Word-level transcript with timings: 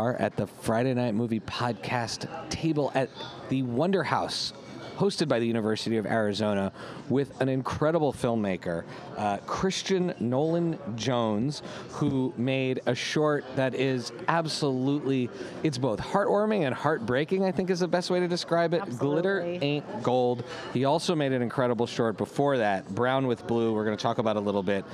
are 0.00 0.16
at 0.16 0.34
the 0.34 0.46
Friday 0.46 0.94
Night 0.94 1.14
Movie 1.14 1.40
Podcast 1.40 2.26
table 2.48 2.90
at 2.94 3.10
the 3.50 3.62
Wonder 3.64 4.02
House, 4.02 4.54
hosted 4.96 5.28
by 5.28 5.38
the 5.38 5.46
University 5.46 5.98
of 5.98 6.06
Arizona, 6.06 6.72
with 7.10 7.38
an 7.42 7.50
incredible 7.50 8.10
filmmaker, 8.10 8.84
uh, 9.18 9.36
Christian 9.46 10.14
Nolan 10.18 10.78
Jones, 10.96 11.60
who 11.90 12.32
made 12.38 12.80
a 12.86 12.94
short 12.94 13.44
that 13.56 13.74
is 13.74 14.10
absolutely, 14.28 15.28
it's 15.62 15.76
both 15.76 16.00
heartwarming 16.00 16.62
and 16.64 16.74
heartbreaking, 16.74 17.44
I 17.44 17.52
think 17.52 17.68
is 17.68 17.80
the 17.80 17.88
best 17.88 18.08
way 18.08 18.20
to 18.20 18.28
describe 18.28 18.72
it. 18.72 18.82
Glitter 18.98 19.42
Ain't 19.42 20.02
Gold. 20.02 20.44
He 20.72 20.86
also 20.86 21.14
made 21.14 21.32
an 21.32 21.42
incredible 21.42 21.86
short 21.86 22.16
before 22.16 22.56
that, 22.56 22.88
Brown 22.94 23.26
with 23.26 23.46
Blue, 23.46 23.74
we're 23.74 23.84
going 23.84 23.98
to 23.98 24.02
talk 24.02 24.16
about 24.16 24.36
a 24.36 24.40
little 24.40 24.62
bit. 24.62 24.86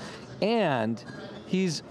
And 0.43 1.03
he's 1.47 1.85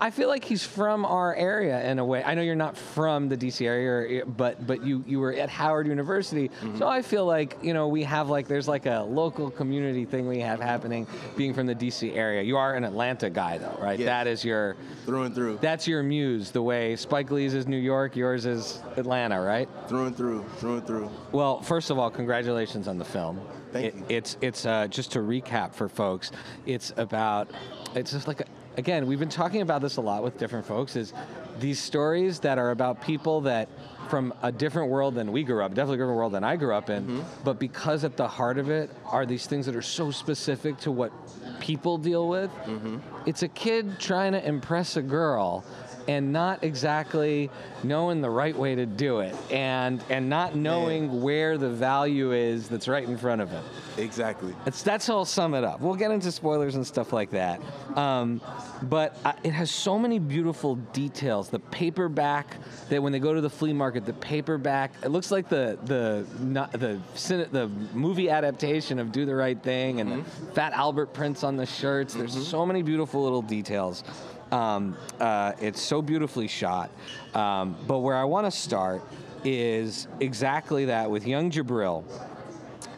I 0.00 0.10
feel 0.10 0.28
like 0.28 0.44
he's 0.44 0.64
from 0.64 1.04
our 1.04 1.34
area 1.34 1.82
in 1.90 1.98
a 1.98 2.04
way. 2.04 2.22
I 2.22 2.34
know 2.34 2.42
you're 2.42 2.54
not 2.54 2.76
from 2.76 3.28
the 3.28 3.36
DC 3.36 3.66
area, 3.66 4.24
but 4.26 4.66
but 4.66 4.84
you 4.84 5.02
you 5.06 5.18
were 5.20 5.32
at 5.32 5.48
Howard 5.48 5.86
University, 5.86 6.50
so 6.76 6.86
I 6.86 7.02
feel 7.02 7.24
like 7.26 7.56
you 7.62 7.72
know 7.74 7.88
we 7.88 8.02
have 8.04 8.28
like 8.28 8.46
there's 8.48 8.68
like 8.68 8.86
a 8.86 9.00
local 9.08 9.50
community 9.50 10.04
thing 10.04 10.26
we 10.28 10.40
have 10.40 10.60
happening. 10.60 11.06
Being 11.36 11.54
from 11.54 11.66
the 11.66 11.74
DC 11.74 12.14
area, 12.16 12.42
you 12.42 12.56
are 12.56 12.74
an 12.74 12.84
Atlanta 12.84 13.30
guy 13.30 13.58
though, 13.58 13.78
right? 13.80 13.98
Yes. 13.98 14.06
That 14.06 14.26
is 14.26 14.44
your 14.44 14.76
through 15.06 15.22
and 15.24 15.34
through, 15.34 15.58
that's 15.60 15.86
your 15.88 16.02
muse. 16.02 16.50
The 16.50 16.62
way 16.62 16.96
Spike 16.96 17.30
Lee's 17.30 17.54
is 17.54 17.66
New 17.66 17.76
York, 17.78 18.16
yours 18.16 18.46
is 18.46 18.80
Atlanta, 18.96 19.40
right? 19.40 19.68
through 19.88 20.06
and 20.06 20.16
through, 20.16 20.44
through 20.58 20.76
and 20.78 20.86
through. 20.86 21.10
Well, 21.32 21.60
first 21.62 21.90
of 21.90 21.98
all, 21.98 22.10
congratulations 22.10 22.86
on 22.88 22.98
the 22.98 23.04
film. 23.04 23.40
Thank 23.72 23.86
It- 23.86 23.94
you. 23.96 24.04
It's 24.08 24.36
it's 24.40 24.66
uh, 24.66 24.88
just 24.88 25.12
to 25.12 25.20
recap 25.20 25.74
for 25.74 25.88
folks. 25.88 26.32
It's 26.66 26.92
about 26.96 27.50
it's 27.94 28.10
just 28.12 28.26
like 28.28 28.40
a, 28.40 28.44
again 28.76 29.06
we've 29.06 29.18
been 29.18 29.28
talking 29.28 29.62
about 29.62 29.82
this 29.82 29.96
a 29.96 30.00
lot 30.00 30.22
with 30.22 30.38
different 30.38 30.66
folks. 30.66 30.96
Is 30.96 31.12
these 31.58 31.78
stories 31.78 32.40
that 32.40 32.58
are 32.58 32.70
about 32.70 33.02
people 33.02 33.42
that 33.42 33.68
from 34.08 34.34
a 34.42 34.50
different 34.50 34.90
world 34.90 35.14
than 35.14 35.30
we 35.30 35.44
grew 35.44 35.62
up, 35.62 35.72
definitely 35.72 35.94
a 35.94 35.98
different 35.98 36.16
world 36.16 36.32
than 36.32 36.42
I 36.42 36.56
grew 36.56 36.74
up 36.74 36.90
in, 36.90 37.04
Mm-hmm. 37.04 37.20
but 37.44 37.58
because 37.60 38.02
at 38.02 38.16
the 38.16 38.26
heart 38.26 38.58
of 38.58 38.68
it 38.68 38.90
are 39.06 39.24
these 39.24 39.46
things 39.46 39.66
that 39.66 39.76
are 39.76 39.82
so 39.82 40.10
specific 40.10 40.78
to 40.78 40.90
what 40.90 41.12
people 41.60 41.96
deal 41.98 42.28
with. 42.28 42.50
Mm-hmm. 42.64 42.98
It's 43.26 43.42
a 43.44 43.48
kid 43.48 44.00
trying 44.00 44.32
to 44.32 44.44
impress 44.44 44.96
a 44.96 45.02
girl 45.02 45.64
and 46.08 46.32
not 46.32 46.62
exactly 46.64 47.50
knowing 47.82 48.20
the 48.20 48.30
right 48.30 48.56
way 48.56 48.74
to 48.74 48.86
do 48.86 49.20
it 49.20 49.34
and 49.50 50.02
and 50.10 50.28
not 50.28 50.54
knowing 50.54 51.22
where 51.22 51.58
the 51.58 51.68
value 51.68 52.32
is 52.32 52.68
that's 52.68 52.88
right 52.88 53.08
in 53.08 53.16
front 53.16 53.40
of 53.40 53.50
him. 53.50 53.64
Exactly. 53.96 54.54
It's, 54.66 54.82
that's 54.82 55.06
how 55.06 55.18
I'll 55.18 55.24
sum 55.24 55.54
it 55.54 55.64
up. 55.64 55.80
We'll 55.80 55.94
get 55.94 56.10
into 56.10 56.32
spoilers 56.32 56.74
and 56.74 56.86
stuff 56.86 57.12
like 57.12 57.30
that. 57.30 57.60
Um, 57.96 58.40
but 58.82 59.16
uh, 59.24 59.32
it 59.44 59.50
has 59.52 59.70
so 59.70 59.98
many 59.98 60.18
beautiful 60.18 60.76
details. 60.76 61.50
The 61.50 61.58
paperback 61.58 62.56
that 62.88 63.02
when 63.02 63.12
they 63.12 63.18
go 63.18 63.34
to 63.34 63.40
the 63.40 63.50
flea 63.50 63.72
market, 63.72 64.06
the 64.06 64.12
paperback 64.14 64.92
it 65.02 65.08
looks 65.08 65.30
like 65.30 65.48
the 65.48 65.78
the 65.84 66.26
not, 66.42 66.72
the 66.72 67.00
cine- 67.14 67.50
the 67.50 67.68
movie 67.94 68.30
adaptation 68.30 68.98
of 68.98 69.12
Do 69.12 69.26
the 69.26 69.34
Right 69.34 69.60
Thing 69.62 70.00
and 70.00 70.24
the 70.24 70.30
Fat 70.52 70.72
Albert 70.72 71.12
prints 71.12 71.44
on 71.44 71.56
the 71.56 71.66
shirts. 71.66 72.14
There's 72.14 72.46
so 72.46 72.64
many 72.64 72.82
beautiful 72.82 73.22
little 73.22 73.42
details. 73.42 74.04
Um, 74.52 74.96
uh, 75.20 75.52
it's 75.60 75.80
so 75.80 76.02
beautifully 76.02 76.48
shot. 76.48 76.90
Um, 77.34 77.76
but 77.86 77.98
where 77.98 78.16
I 78.16 78.24
want 78.24 78.46
to 78.46 78.50
start 78.50 79.02
is 79.44 80.08
exactly 80.18 80.86
that 80.86 81.10
with 81.10 81.26
young 81.26 81.50
Jabril 81.50 82.04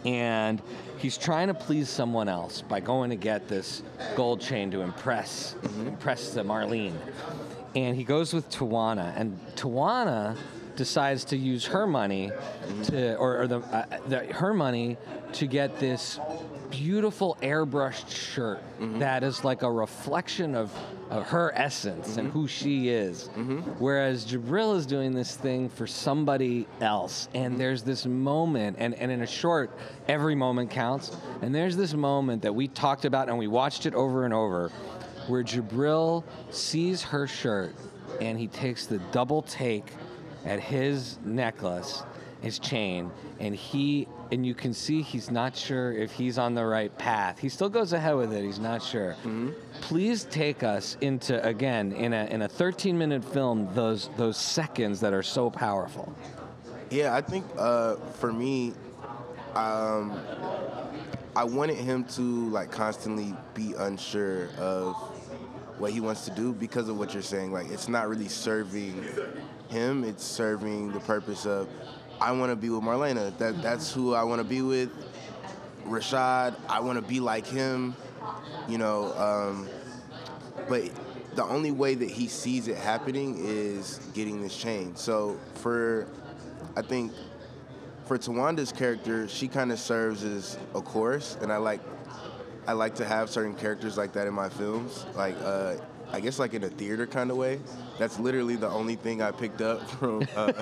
and 0.05 0.61
he's 0.99 1.17
trying 1.17 1.49
to 1.49 1.55
please 1.55 1.89
someone 1.89 2.29
else 2.29 2.63
by 2.63 2.81
going 2.81 3.11
to 3.11 3.17
get 3.17 3.49
this 3.49 3.83
gold 4.17 4.41
chain 4.41 4.71
to 4.71 4.81
impress 4.81 5.55
impress 5.87 6.35
the 6.35 6.43
Marlene. 6.43 6.97
And 7.75 7.97
he 7.97 8.05
goes 8.05 8.35
with 8.35 8.51
Tawanda, 8.51 9.15
and 9.17 9.39
Tawanda 9.57 10.37
decides 10.77 11.25
to 11.27 11.37
use 11.37 11.65
her 11.67 11.87
money 11.87 12.31
to, 12.85 13.17
or, 13.17 13.43
or 13.43 13.47
the, 13.47 13.59
uh, 13.59 13.85
the 14.09 14.19
her 14.33 14.53
money 14.53 14.97
to 15.35 15.47
get 15.47 15.79
this 15.79 16.19
beautiful 16.73 17.37
airbrushed 17.43 18.11
shirt 18.11 18.63
mm-hmm. 18.81 18.99
that 18.99 19.23
is 19.23 19.45
like 19.45 19.63
a 19.63 19.71
reflection 19.71 20.55
of, 20.55 20.73
of 21.11 21.27
her 21.27 21.53
essence 21.55 22.17
and 22.17 22.29
mm-hmm. 22.29 22.39
who 22.39 22.49
she 22.49 22.89
is. 22.89 23.29
Mm-hmm. 23.37 23.59
Whereas 23.79 24.25
Jabril 24.25 24.77
is 24.77 24.87
doing 24.87 25.13
this 25.13 25.37
thing 25.37 25.69
for 25.69 25.87
somebody 25.87 26.67
else. 26.81 27.29
And 27.35 27.61
there's 27.61 27.83
this 27.83 28.07
moment, 28.07 28.79
and, 28.81 28.95
and 28.95 29.13
in 29.13 29.21
a 29.21 29.27
short, 29.27 29.71
every 30.09 30.35
moment 30.35 30.71
counts. 30.71 31.15
And 31.43 31.55
there's 31.55 31.77
this 31.77 31.93
moment 31.93 32.43
that 32.43 32.55
we 32.55 32.69
talked 32.69 33.05
about 33.05 33.29
and 33.29 33.37
we 33.37 33.49
watched 33.49 33.85
it 33.85 33.95
over 33.95 34.25
and 34.25 34.33
over 34.33 34.71
where 35.29 35.45
Jabril 35.45 36.25
sees 36.51 37.03
her 37.03 37.27
shirt 37.27 37.75
and 38.21 38.39
he 38.39 38.49
takes 38.49 38.87
the 38.87 38.99
double 39.13 39.43
take 39.43 39.93
at 40.45 40.59
his 40.59 41.19
necklace, 41.25 42.03
his 42.41 42.59
chain, 42.59 43.11
and 43.39 43.55
he 43.55 44.09
and 44.33 44.47
you 44.47 44.55
can 44.55 44.73
see 44.73 45.03
he's 45.03 45.31
not 45.31 45.55
sure 45.55 45.93
if 45.93 46.11
he's 46.11 46.39
on 46.39 46.55
the 46.55 46.65
right 46.65 46.97
path. 46.97 47.39
He 47.39 47.51
still 47.51 47.69
goes 47.69 47.93
ahead 47.93 48.17
with 48.17 48.33
it. 48.33 48.43
He's 48.43 48.59
not 48.59 48.83
sure. 48.83 49.15
Please 49.83 50.25
take 50.25 50.63
us 50.63 50.97
into 51.03 51.45
again 51.47 51.93
in 51.93 52.15
a 52.15 52.25
in 52.25 52.41
a 52.43 52.49
13 52.49 52.97
minute 52.97 53.23
film 53.23 53.69
those 53.75 54.09
those 54.17 54.39
seconds 54.39 55.01
that 55.01 55.13
are 55.13 55.23
so 55.23 55.51
powerful. 55.51 56.15
Yeah, 56.91 57.15
I 57.15 57.21
think 57.21 57.45
uh, 57.59 57.97
for 58.21 58.33
me, 58.33 58.73
um, 59.55 60.19
I 61.37 61.45
wanted 61.45 61.77
him 61.77 62.05
to 62.17 62.49
like 62.49 62.71
constantly 62.71 63.35
be 63.53 63.75
unsure 63.77 64.49
of 64.59 64.95
what 65.79 65.93
he 65.93 66.01
wants 66.01 66.25
to 66.25 66.31
do 66.31 66.55
because 66.55 66.89
of 66.89 66.99
what 66.99 67.13
you're 67.13 67.23
saying. 67.23 67.53
Like, 67.53 67.71
it's 67.71 67.89
not 67.89 68.09
really 68.09 68.29
serving 68.29 69.05
him; 69.69 70.05
it's 70.05 70.25
serving 70.25 70.93
the 70.93 71.01
purpose 71.01 71.45
of 71.45 71.69
I 72.23 72.31
want 72.31 72.53
to 72.53 72.57
be 72.57 72.71
with 72.71 72.85
Marlena. 72.85 73.37
That 73.39 73.61
that's 73.63 73.93
who 73.93 74.15
I 74.15 74.23
want 74.23 74.41
to 74.41 74.47
be 74.47 74.63
with. 74.63 74.91
Rashad, 75.85 76.55
I 76.69 76.79
want 76.79 76.97
to 76.97 77.03
be 77.03 77.19
like 77.19 77.47
him. 77.47 77.97
You 78.69 78.79
know, 78.79 79.13
um, 79.15 79.69
but 80.69 80.89
the 81.35 81.43
only 81.43 81.73
way 81.73 81.97
that 81.97 82.09
he 82.09 82.29
sees 82.29 82.69
it 82.69 82.77
happening 82.77 83.37
is 83.41 83.99
getting 84.15 84.41
this 84.41 84.57
chain. 84.57 84.95
So 84.95 85.37
for, 85.55 86.07
I 86.77 86.83
think, 86.83 87.11
for 88.05 88.19
Tawanda's 88.19 88.71
character, 88.71 89.27
she 89.27 89.49
kind 89.49 89.73
of 89.73 89.81
serves 89.81 90.23
as 90.23 90.59
a 90.77 90.81
chorus, 90.81 91.37
and 91.43 91.53
I 91.53 91.57
like, 91.57 91.81
I 92.69 92.75
like 92.75 92.95
to 92.97 93.05
have 93.05 93.31
certain 93.31 93.55
characters 93.55 93.97
like 93.97 94.13
that 94.13 94.29
in 94.29 94.35
my 94.35 94.49
films. 94.49 95.07
Like, 95.17 95.35
uh, 95.43 95.75
I 96.13 96.21
guess 96.21 96.39
like 96.39 96.53
in 96.55 96.63
a 96.65 96.69
theater 96.69 97.07
kind 97.07 97.31
of 97.31 97.37
way. 97.37 97.59
That's 97.99 98.19
literally 98.19 98.57
the 98.57 98.69
only 98.69 98.97
thing 98.97 99.23
I 99.23 99.31
picked 99.31 99.61
up 99.61 99.89
from 99.99 100.27
uh, 100.37 100.53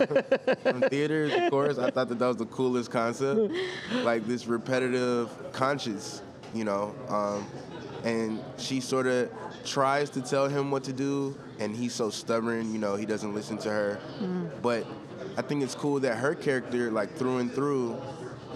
from 0.63 0.81
theaters. 0.83 1.33
Of 1.35 1.51
course, 1.51 1.79
I 1.79 1.91
thought 1.91 2.09
that 2.09 2.19
that 2.19 2.27
was 2.27 2.37
the 2.37 2.47
coolest 2.47 2.91
concept. 2.91 3.53
Like 4.03 4.27
this 4.27 4.47
repetitive 4.47 5.31
conscious, 5.53 6.23
you 6.55 6.65
know. 6.65 6.95
Um, 7.09 7.47
and 8.05 8.41
she 8.57 8.81
sort 8.81 9.07
of 9.07 9.31
tries 9.65 10.09
to 10.11 10.23
tell 10.23 10.49
him 10.49 10.71
what 10.71 10.85
to 10.85 10.93
do, 10.93 11.37
and 11.59 11.75
he's 11.77 11.95
so 11.95 12.11
stubborn. 12.11 12.73
You 12.73 12.79
know, 12.79 12.95
he 12.97 13.05
doesn't 13.05 13.35
listen 13.35 13.59
to 13.59 13.71
her. 13.71 13.99
But 14.63 14.87
I 15.37 15.43
think 15.43 15.63
it's 15.63 15.75
cool 15.75 16.01
that 16.01 16.17
her 16.17 16.35
character, 16.35 16.91
like 16.91 17.15
through 17.17 17.39
and 17.39 17.53
through, 17.53 18.01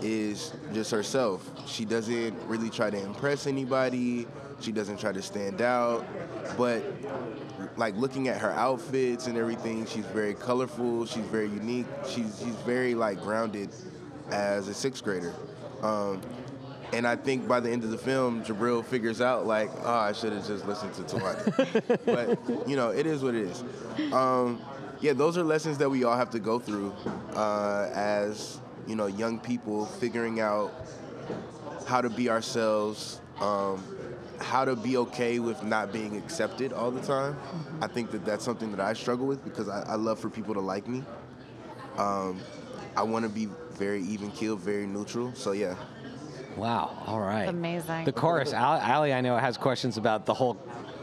is 0.01 0.53
just 0.73 0.91
herself. 0.91 1.51
She 1.67 1.85
doesn't 1.85 2.35
really 2.47 2.71
try 2.71 2.91
to 2.91 2.99
impress 2.99 3.47
anybody. 3.47 4.27
She 4.65 4.73
doesn't 4.73 4.99
try 4.99 5.13
to 5.13 5.21
stand 5.21 5.61
out. 5.61 6.07
But 6.57 6.83
like 7.77 7.95
looking 7.97 8.29
at 8.29 8.41
her 8.41 8.51
outfits 8.53 9.27
and 9.27 9.37
everything, 9.37 9.85
she's 9.85 10.07
very 10.07 10.35
colorful. 10.35 11.05
She's 11.05 11.27
very 11.27 11.49
unique. 11.49 11.87
She's 12.07 12.39
she's 12.39 12.55
very 12.65 12.95
like 12.95 13.21
grounded 13.21 13.69
as 14.31 14.69
a 14.69 14.75
sixth 14.75 15.05
grader. 15.05 15.35
Um, 15.83 16.23
and 16.95 17.07
I 17.07 17.17
think 17.17 17.47
by 17.47 17.61
the 17.61 17.71
end 17.71 17.85
of 17.85 17.91
the 17.91 17.99
film, 17.99 18.43
Jabril 18.45 18.85
figures 18.85 19.21
out 19.21 19.47
like, 19.47 19.71
oh, 19.83 19.93
I 19.93 20.13
should 20.13 20.33
have 20.33 20.47
just 20.47 20.67
listened 20.67 20.95
to 20.95 21.03
Tawanda. 21.03 22.01
but 22.49 22.69
you 22.69 22.77
know, 22.77 22.91
it 22.91 23.05
is 23.05 23.23
what 23.23 23.35
it 23.35 23.43
is. 23.43 23.63
Um, 24.13 24.63
yeah, 25.01 25.13
those 25.13 25.37
are 25.37 25.43
lessons 25.43 25.77
that 25.79 25.91
we 25.91 26.05
all 26.05 26.17
have 26.17 26.31
to 26.31 26.39
go 26.39 26.59
through 26.59 26.95
uh, 27.35 27.91
as 27.93 28.61
you 28.87 28.97
know 28.97 29.07
young 29.07 29.39
people, 29.41 29.85
figuring 29.85 30.41
out 30.41 30.73
how 31.87 32.01
to 32.01 32.09
be 32.09 32.31
ourselves, 32.31 33.21
um, 33.41 33.83
how 34.41 34.65
to 34.65 34.77
be 34.77 34.97
okay 34.97 35.39
with 35.39 35.63
not 35.63 35.93
being 35.93 36.17
accepted 36.17 36.73
all 36.73 36.91
the 36.91 37.01
time. 37.01 37.37
I 37.81 37.87
think 37.87 38.11
that 38.13 38.25
that's 38.25 38.45
something 38.45 38.71
that 38.71 38.81
I 38.81 38.93
struggle 38.93 39.27
with 39.27 39.45
because 39.45 39.69
I, 39.69 39.83
I 39.83 39.95
love 39.95 40.19
for 40.19 40.31
people 40.31 40.55
to 40.55 40.61
like 40.61 40.87
me. 40.89 41.03
Um, 41.97 42.41
I 42.97 43.03
want 43.03 43.25
to 43.25 43.29
be 43.29 43.49
very 43.73 44.03
even 44.03 44.31
keeled, 44.31 44.61
very 44.61 44.87
neutral. 44.87 45.33
So 45.35 45.53
yeah, 45.53 45.77
Wow. 46.57 47.03
All 47.07 47.21
right. 47.21 47.49
Amazing. 47.49 48.05
The 48.05 48.13
chorus. 48.13 48.53
Al- 48.53 48.81
Ali, 48.81 49.13
I 49.13 49.21
know, 49.21 49.37
has 49.37 49.57
questions 49.57 49.97
about 49.97 50.25
the 50.27 50.35
whole 50.35 50.55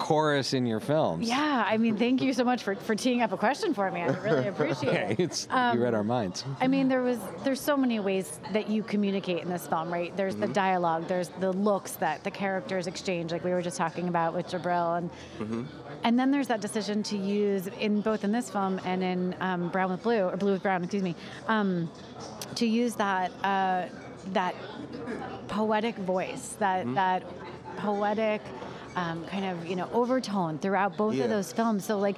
chorus 0.01 0.53
in 0.53 0.65
your 0.65 0.79
films. 0.79 1.29
Yeah, 1.29 1.63
I 1.67 1.77
mean, 1.77 1.95
thank 1.95 2.23
you 2.23 2.33
so 2.33 2.43
much 2.43 2.63
for, 2.63 2.73
for 2.75 2.95
teeing 2.95 3.21
up 3.21 3.31
a 3.33 3.37
question 3.37 3.71
for 3.73 3.89
me. 3.91 4.01
I 4.01 4.07
really 4.07 4.47
appreciate 4.55 4.93
Yeah, 4.93 5.09
it. 5.09 5.19
it's 5.19 5.47
Um, 5.51 5.77
you 5.77 5.83
read 5.83 5.93
our 5.93 6.03
minds. 6.03 6.43
I 6.59 6.67
mean, 6.67 6.87
there 6.87 7.03
was 7.03 7.19
there's 7.43 7.61
so 7.61 7.77
many 7.77 7.99
ways 7.99 8.39
that 8.51 8.67
you 8.67 8.81
communicate 8.81 9.43
in 9.43 9.49
this 9.49 9.67
film, 9.67 9.93
right? 9.93 10.15
There's 10.17 10.35
the 10.35 10.47
dialogue, 10.47 11.07
there's 11.07 11.29
the 11.39 11.51
looks 11.53 11.91
that 11.97 12.23
the 12.23 12.31
characters 12.31 12.87
exchange, 12.87 13.31
like 13.31 13.43
we 13.43 13.51
were 13.51 13.61
just 13.61 13.77
talking 13.77 14.07
about 14.07 14.33
with 14.33 14.47
Jabril, 14.47 14.97
and 14.97 15.67
and 16.03 16.17
then 16.19 16.31
there's 16.31 16.47
that 16.47 16.61
decision 16.61 17.03
to 17.03 17.17
use 17.17 17.67
in 17.79 18.01
both 18.01 18.23
in 18.23 18.31
this 18.31 18.49
film 18.49 18.81
and 18.85 19.03
in 19.03 19.35
um, 19.39 19.69
Brown 19.69 19.91
with 19.91 20.01
Blue 20.01 20.23
or 20.23 20.35
Blue 20.35 20.53
with 20.53 20.63
Brown, 20.63 20.83
excuse 20.83 21.03
me, 21.03 21.15
um, 21.47 21.89
to 22.55 22.65
use 22.65 22.95
that 22.95 23.31
uh, 23.43 23.85
that 24.33 24.55
poetic 25.47 25.95
voice, 25.97 26.55
that 26.59 26.91
that 26.95 27.21
poetic 27.77 28.41
um, 28.95 29.25
kind 29.25 29.45
of 29.45 29.65
you 29.67 29.75
know 29.75 29.89
overtone 29.93 30.57
throughout 30.59 30.97
both 30.97 31.15
Yeah. 31.15 31.25
of 31.25 31.29
those 31.29 31.51
films. 31.53 31.85
So 31.85 31.97
like. 31.99 32.17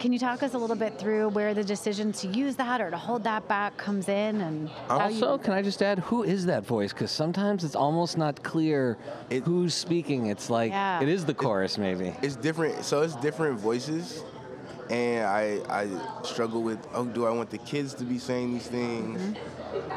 Can 0.00 0.12
you 0.12 0.18
talk 0.18 0.42
us 0.42 0.54
a 0.54 0.58
little 0.58 0.74
bit 0.74 0.98
through 0.98 1.28
where 1.28 1.54
the 1.54 1.62
decision 1.62 2.10
to 2.14 2.26
use 2.26 2.56
that 2.56 2.80
or 2.80 2.90
to 2.90 2.96
hold 2.96 3.22
that 3.24 3.46
back 3.46 3.76
comes 3.76 4.08
in, 4.08 4.40
and 4.40 4.68
how 4.88 5.06
you- 5.08 5.24
Also, 5.24 5.38
can 5.38 5.52
I 5.52 5.62
just 5.62 5.80
add, 5.84 6.00
who 6.00 6.24
is 6.24 6.46
that 6.46 6.66
voice? 6.66 6.92
Because 6.92 7.12
sometimes 7.12 7.62
it's 7.62 7.76
almost 7.76 8.18
not 8.18 8.42
clear 8.42 8.98
It- 9.30 9.44
who's 9.44 9.72
speaking. 9.72 10.26
It's 10.26 10.50
like 10.50 10.72
Yeah. 10.72 11.00
it 11.00 11.08
is 11.08 11.24
the 11.24 11.32
chorus, 11.32 11.78
maybe. 11.78 12.12
it's 12.22 12.34
different. 12.34 12.84
So 12.84 13.02
it's 13.02 13.14
different 13.14 13.60
voices, 13.60 14.24
and 14.90 15.24
I 15.26 15.60
I 15.70 15.86
struggle 16.24 16.60
with 16.62 16.80
oh, 16.92 17.04
do 17.04 17.24
I 17.24 17.30
want 17.30 17.50
the 17.50 17.58
kids 17.58 17.94
to 17.94 18.04
be 18.04 18.18
saying 18.18 18.52
these 18.52 18.66
things? 18.66 19.20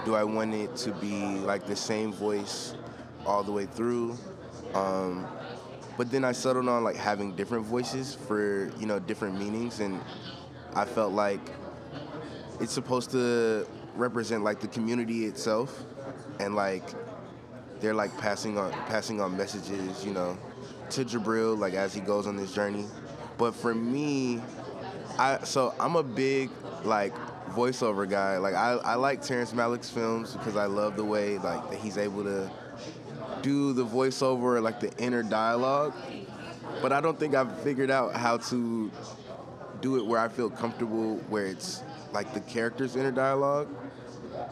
Do 0.05 0.13
I 0.15 0.23
want 0.23 0.53
it 0.53 0.75
to 0.85 0.91
be 0.91 1.39
like 1.39 1.65
the 1.65 1.75
same 1.75 2.13
voice 2.13 2.75
all 3.25 3.41
the 3.41 3.51
way 3.51 3.65
through? 3.65 4.15
Um, 4.75 5.25
but 5.97 6.11
then 6.11 6.23
I 6.23 6.31
settled 6.31 6.69
on 6.69 6.83
like 6.83 6.95
having 6.95 7.35
different 7.35 7.65
voices 7.65 8.13
for 8.13 8.71
you 8.79 8.85
know 8.85 8.99
different 8.99 9.39
meanings, 9.39 9.79
and 9.79 9.99
I 10.75 10.85
felt 10.85 11.11
like 11.11 11.41
it's 12.61 12.71
supposed 12.71 13.11
to 13.11 13.67
represent 13.95 14.43
like 14.43 14.59
the 14.59 14.67
community 14.67 15.25
itself, 15.25 15.83
and 16.39 16.55
like 16.55 16.83
they're 17.79 17.95
like 17.95 18.15
passing 18.19 18.57
on 18.57 18.71
passing 18.87 19.19
on 19.19 19.35
messages, 19.35 20.05
you 20.05 20.13
know, 20.13 20.37
to 20.91 21.03
Jabril 21.03 21.57
like 21.57 21.73
as 21.73 21.93
he 21.93 22.01
goes 22.01 22.27
on 22.27 22.35
this 22.35 22.53
journey. 22.53 22.85
But 23.37 23.55
for 23.55 23.73
me, 23.73 24.41
I 25.17 25.39
so 25.43 25.73
I'm 25.79 25.95
a 25.95 26.03
big 26.03 26.51
like 26.83 27.13
voiceover 27.49 28.07
guy. 28.07 28.37
Like 28.37 28.53
I, 28.53 28.73
I 28.73 28.95
like 28.95 29.21
Terrence 29.23 29.51
Malick's 29.51 29.89
films 29.89 30.33
because 30.33 30.55
I 30.55 30.65
love 30.65 30.95
the 30.95 31.03
way 31.03 31.39
like 31.39 31.71
that 31.71 31.79
he's 31.79 31.97
able 31.97 32.23
to 32.23 32.51
do 33.47 33.71
the 33.71 33.85
voiceover 33.85 34.61
like 34.61 34.79
the 34.79 34.91
inner 34.97 35.23
dialogue. 35.23 35.93
But 36.81 36.91
I 36.91 36.99
don't 36.99 37.17
think 37.17 37.33
I've 37.33 37.57
figured 37.61 37.89
out 37.89 38.13
how 38.13 38.37
to 38.49 38.91
do 39.81 39.95
it 39.97 40.05
where 40.05 40.19
I 40.19 40.27
feel 40.27 40.49
comfortable 40.49 41.15
where 41.29 41.45
it's 41.45 41.83
like 42.11 42.33
the 42.33 42.41
character's 42.41 42.95
inner 42.95 43.11
dialogue. 43.11 43.69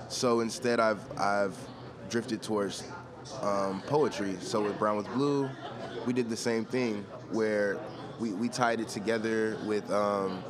So 0.07 0.39
instead, 0.39 0.80
I've 0.80 1.03
I've 1.19 1.57
drifted 2.09 2.42
towards 2.42 2.83
um, 3.42 3.81
poetry. 3.88 4.38
So 4.39 4.62
with 4.62 4.80
Brown 4.80 4.97
with 4.97 5.09
Blue, 5.13 5.50
we 6.06 6.13
did 6.13 6.30
the 6.30 6.38
same 6.38 6.63
thing 6.63 7.06
where 7.31 7.77
we, 8.19 8.31
we 8.31 8.47
tied 8.47 8.80
it 8.80 8.88
together 8.88 9.57
with 9.65 9.92
um, 9.92 10.42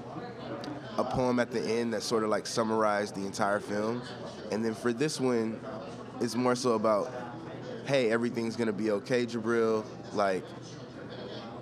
a 0.97 1.03
poem 1.03 1.39
at 1.39 1.51
the 1.51 1.61
end 1.61 1.93
that 1.93 2.03
sort 2.03 2.23
of 2.23 2.29
like 2.29 2.45
summarized 2.45 3.15
the 3.15 3.25
entire 3.25 3.59
film. 3.59 4.01
And 4.51 4.63
then 4.63 4.75
for 4.75 4.93
this 4.93 5.19
one, 5.19 5.59
it's 6.21 6.35
more 6.35 6.55
so 6.55 6.73
about, 6.73 7.11
hey, 7.85 8.11
everything's 8.11 8.55
gonna 8.55 8.73
be 8.73 8.91
okay, 8.91 9.25
Jabril. 9.25 9.85
Like, 10.13 10.43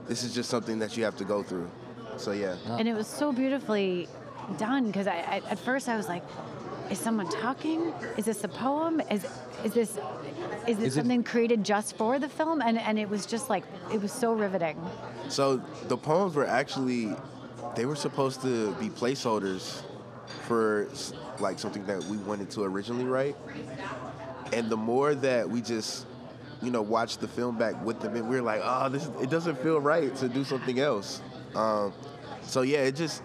this 0.07 0.23
is 0.23 0.33
just 0.33 0.49
something 0.49 0.79
that 0.79 0.97
you 0.97 1.03
have 1.03 1.17
to 1.17 1.25
go 1.25 1.43
through. 1.43 1.69
So 2.17 2.31
yeah. 2.31 2.55
and 2.77 2.87
it 2.87 2.93
was 2.93 3.07
so 3.07 3.31
beautifully 3.31 4.07
done 4.57 4.87
because 4.87 5.07
I, 5.07 5.15
I 5.15 5.41
at 5.49 5.59
first 5.59 5.89
I 5.89 5.97
was 5.97 6.07
like, 6.07 6.23
is 6.91 6.99
someone 6.99 7.29
talking? 7.29 7.93
Is 8.17 8.25
this 8.25 8.43
a 8.43 8.47
poem? 8.47 9.01
Is 9.09 9.25
is 9.63 9.73
this 9.73 9.97
is 10.67 10.77
this 10.77 10.87
Is 10.87 10.97
it- 10.97 10.99
something 11.01 11.23
created 11.23 11.63
just 11.63 11.97
for 11.97 12.19
the 12.19 12.29
film? 12.29 12.61
And 12.61 12.77
and 12.77 12.99
it 12.99 13.09
was 13.09 13.25
just 13.25 13.49
like 13.49 13.63
it 13.91 14.01
was 14.01 14.11
so 14.11 14.33
riveting. 14.33 14.77
So 15.29 15.57
the 15.87 15.97
poems 15.97 16.35
were 16.35 16.45
actually 16.45 17.15
they 17.75 17.85
were 17.85 17.95
supposed 17.95 18.41
to 18.41 18.73
be 18.75 18.89
placeholders 18.89 19.81
for 20.47 20.87
like 21.39 21.57
something 21.59 21.85
that 21.85 22.03
we 22.05 22.17
wanted 22.17 22.49
to 22.51 22.63
originally 22.63 23.05
write. 23.05 23.35
And 24.51 24.69
the 24.69 24.77
more 24.77 25.15
that 25.15 25.49
we 25.49 25.61
just 25.61 26.05
you 26.63 26.71
know 26.71 26.81
watched 26.81 27.19
the 27.21 27.27
film 27.27 27.57
back 27.57 27.83
with 27.85 27.99
them 27.99 28.15
and 28.15 28.27
we 28.29 28.35
were 28.35 28.41
like, 28.41 28.61
"Oh, 28.63 28.89
this 28.89 29.09
it 29.21 29.29
doesn't 29.29 29.57
feel 29.59 29.79
right 29.79 30.15
to 30.17 30.29
do 30.29 30.43
something 30.43 30.79
else." 30.79 31.21
Um, 31.55 31.93
so 32.43 32.61
yeah, 32.61 32.79
it 32.79 32.95
just 32.95 33.21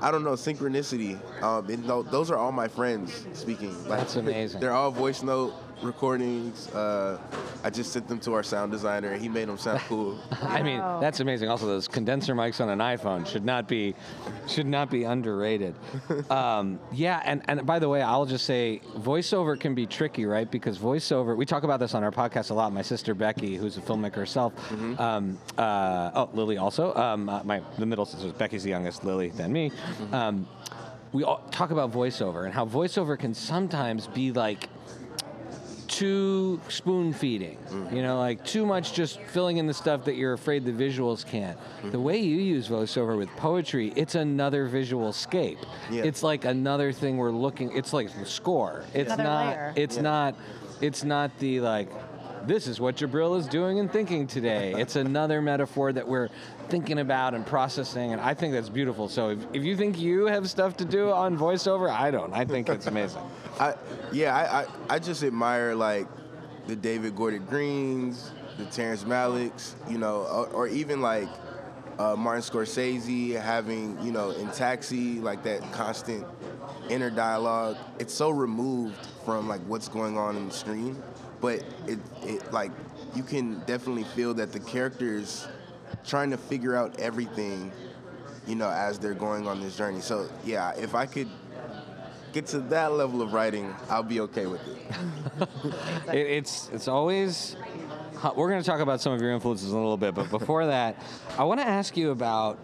I 0.00 0.10
don't 0.10 0.24
know 0.24 0.32
synchronicity. 0.32 1.18
Um, 1.42 1.68
and 1.68 1.84
tho- 1.84 2.02
those 2.04 2.30
are 2.30 2.36
all 2.36 2.52
my 2.52 2.68
friends 2.68 3.26
speaking. 3.32 3.72
Like, 3.88 4.00
That's 4.00 4.16
amazing. 4.16 4.60
They're 4.60 4.72
all 4.72 4.90
voice 4.90 5.22
note 5.22 5.54
recordings. 5.82 6.68
Uh, 6.68 7.18
I 7.64 7.70
just 7.70 7.92
sent 7.92 8.08
them 8.08 8.18
to 8.20 8.34
our 8.34 8.42
sound 8.42 8.72
designer, 8.72 9.12
and 9.12 9.22
he 9.22 9.28
made 9.28 9.48
them 9.48 9.58
sound 9.58 9.80
cool. 9.80 10.18
I 10.42 10.62
mean, 10.62 10.78
that's 11.00 11.20
amazing. 11.20 11.48
Also, 11.48 11.66
those 11.66 11.88
condenser 11.88 12.34
mics 12.34 12.60
on 12.60 12.68
an 12.68 12.78
iPhone 12.78 13.26
should 13.26 13.44
not 13.44 13.68
be 13.68 13.94
should 14.46 14.66
not 14.66 14.90
be 14.90 15.04
underrated. 15.04 15.74
um, 16.30 16.78
yeah, 16.92 17.22
and, 17.24 17.42
and 17.48 17.66
by 17.66 17.78
the 17.78 17.88
way, 17.88 18.02
I'll 18.02 18.26
just 18.26 18.46
say 18.46 18.80
voiceover 18.96 19.58
can 19.58 19.74
be 19.74 19.86
tricky, 19.86 20.26
right? 20.26 20.50
Because 20.50 20.78
voiceover, 20.78 21.36
we 21.36 21.46
talk 21.46 21.62
about 21.62 21.80
this 21.80 21.94
on 21.94 22.02
our 22.02 22.12
podcast 22.12 22.50
a 22.50 22.54
lot. 22.54 22.72
My 22.72 22.82
sister 22.82 23.14
Becky, 23.14 23.56
who's 23.56 23.76
a 23.76 23.80
filmmaker 23.80 24.16
herself, 24.16 24.52
um, 25.00 25.38
uh, 25.56 26.10
oh 26.14 26.30
Lily 26.32 26.58
also. 26.58 26.94
Um, 26.94 27.28
uh, 27.28 27.42
my 27.44 27.62
the 27.78 27.86
middle 27.86 28.04
sister, 28.04 28.32
Becky's 28.32 28.62
the 28.62 28.70
youngest, 28.70 29.04
Lily 29.04 29.28
then 29.30 29.52
me. 29.52 29.72
Um, 30.12 30.48
we 31.12 31.24
all 31.24 31.42
talk 31.50 31.70
about 31.70 31.92
voiceover 31.92 32.44
and 32.44 32.52
how 32.52 32.66
voiceover 32.66 33.18
can 33.18 33.34
sometimes 33.34 34.06
be 34.06 34.32
like 34.32 34.68
too 35.98 36.60
spoon 36.68 37.12
feeding. 37.12 37.58
You 37.92 38.02
know, 38.02 38.18
like 38.18 38.44
too 38.44 38.64
much 38.64 38.92
just 38.92 39.18
filling 39.20 39.56
in 39.56 39.66
the 39.66 39.74
stuff 39.74 40.04
that 40.04 40.14
you're 40.14 40.32
afraid 40.32 40.64
the 40.64 40.70
visuals 40.72 41.26
can't. 41.26 41.58
The 41.90 41.98
way 41.98 42.18
you 42.18 42.36
use 42.36 42.68
voiceover 42.68 43.16
with 43.18 43.28
poetry, 43.30 43.92
it's 43.96 44.14
another 44.14 44.66
visual 44.66 45.12
scape. 45.12 45.58
Yeah. 45.90 46.04
It's 46.04 46.22
like 46.22 46.44
another 46.44 46.92
thing 46.92 47.16
we're 47.16 47.32
looking. 47.32 47.76
It's 47.76 47.92
like 47.92 48.16
the 48.16 48.26
score. 48.26 48.84
It's 48.94 49.10
Another 49.10 49.22
not. 49.24 49.46
layer. 49.48 49.72
It's 49.76 49.96
Yeah. 49.96 50.02
not. 50.02 50.34
It's 50.80 51.02
not 51.02 51.36
the 51.40 51.60
like. 51.60 51.88
This 52.48 52.66
is 52.66 52.80
what 52.80 52.96
Jabril 52.96 53.38
is 53.38 53.46
doing 53.46 53.78
and 53.78 53.92
thinking 53.92 54.26
today. 54.26 54.72
It's 54.74 54.96
another 54.96 55.42
metaphor 55.42 55.92
that 55.92 56.08
we're 56.08 56.30
thinking 56.70 56.98
about 56.98 57.34
and 57.34 57.44
processing, 57.44 58.12
and 58.12 58.22
I 58.22 58.32
think 58.32 58.54
that's 58.54 58.70
beautiful. 58.70 59.06
So 59.10 59.28
if, 59.28 59.38
if 59.52 59.64
you 59.64 59.76
think 59.76 59.98
you 59.98 60.24
have 60.24 60.48
stuff 60.48 60.74
to 60.78 60.86
do 60.86 61.10
on 61.10 61.36
voiceover, 61.36 61.90
I 61.90 62.10
don't. 62.10 62.32
I 62.32 62.46
think 62.46 62.70
it's 62.70 62.86
amazing. 62.86 63.20
I 63.60 63.74
yeah, 64.12 64.34
I, 64.34 64.60
I, 64.60 64.66
I 64.94 64.98
just 64.98 65.22
admire 65.22 65.74
like 65.74 66.06
the 66.66 66.74
David 66.74 67.14
Gordon 67.16 67.44
Greens, 67.44 68.32
the 68.56 68.64
Terrence 68.64 69.04
Malicks, 69.04 69.74
you 69.86 69.98
know, 69.98 70.22
or, 70.22 70.46
or 70.46 70.68
even 70.68 71.02
like 71.02 71.28
uh, 71.98 72.16
Martin 72.16 72.42
Scorsese 72.42 73.38
having, 73.38 74.00
you 74.02 74.10
know, 74.10 74.30
in 74.30 74.48
Taxi, 74.52 75.20
like 75.20 75.42
that 75.42 75.60
constant 75.72 76.24
inner 76.88 77.10
dialogue. 77.10 77.76
It's 77.98 78.14
so 78.14 78.30
removed 78.30 79.06
from 79.26 79.48
like 79.48 79.60
what's 79.66 79.88
going 79.88 80.16
on 80.16 80.36
in 80.36 80.48
the 80.48 80.54
screen, 80.54 81.02
but 81.40 81.64
it, 81.86 81.98
it 82.22 82.52
like 82.52 82.72
you 83.14 83.22
can 83.22 83.60
definitely 83.60 84.04
feel 84.04 84.34
that 84.34 84.52
the 84.52 84.60
characters 84.60 85.46
trying 86.06 86.30
to 86.30 86.36
figure 86.36 86.76
out 86.76 86.98
everything, 86.98 87.72
you 88.46 88.54
know, 88.54 88.70
as 88.70 88.98
they're 88.98 89.14
going 89.14 89.46
on 89.46 89.60
this 89.60 89.76
journey. 89.76 90.00
So 90.00 90.28
yeah, 90.44 90.72
if 90.76 90.94
I 90.94 91.06
could 91.06 91.28
get 92.32 92.46
to 92.48 92.60
that 92.60 92.92
level 92.92 93.22
of 93.22 93.32
writing, 93.32 93.74
I'll 93.88 94.02
be 94.02 94.20
okay 94.20 94.46
with 94.46 94.60
it. 94.66 94.76
It, 96.08 96.26
it's 96.26 96.70
it's 96.72 96.88
always. 96.88 97.56
We're 98.34 98.48
going 98.48 98.60
to 98.60 98.66
talk 98.66 98.80
about 98.80 99.00
some 99.00 99.12
of 99.12 99.20
your 99.20 99.30
influences 99.30 99.70
in 99.70 99.76
a 99.76 99.80
little 99.80 99.96
bit, 99.96 100.14
but 100.14 100.28
before 100.30 100.66
that, 100.74 101.00
I 101.36 101.44
want 101.44 101.60
to 101.60 101.66
ask 101.66 101.96
you 101.96 102.10
about 102.10 102.58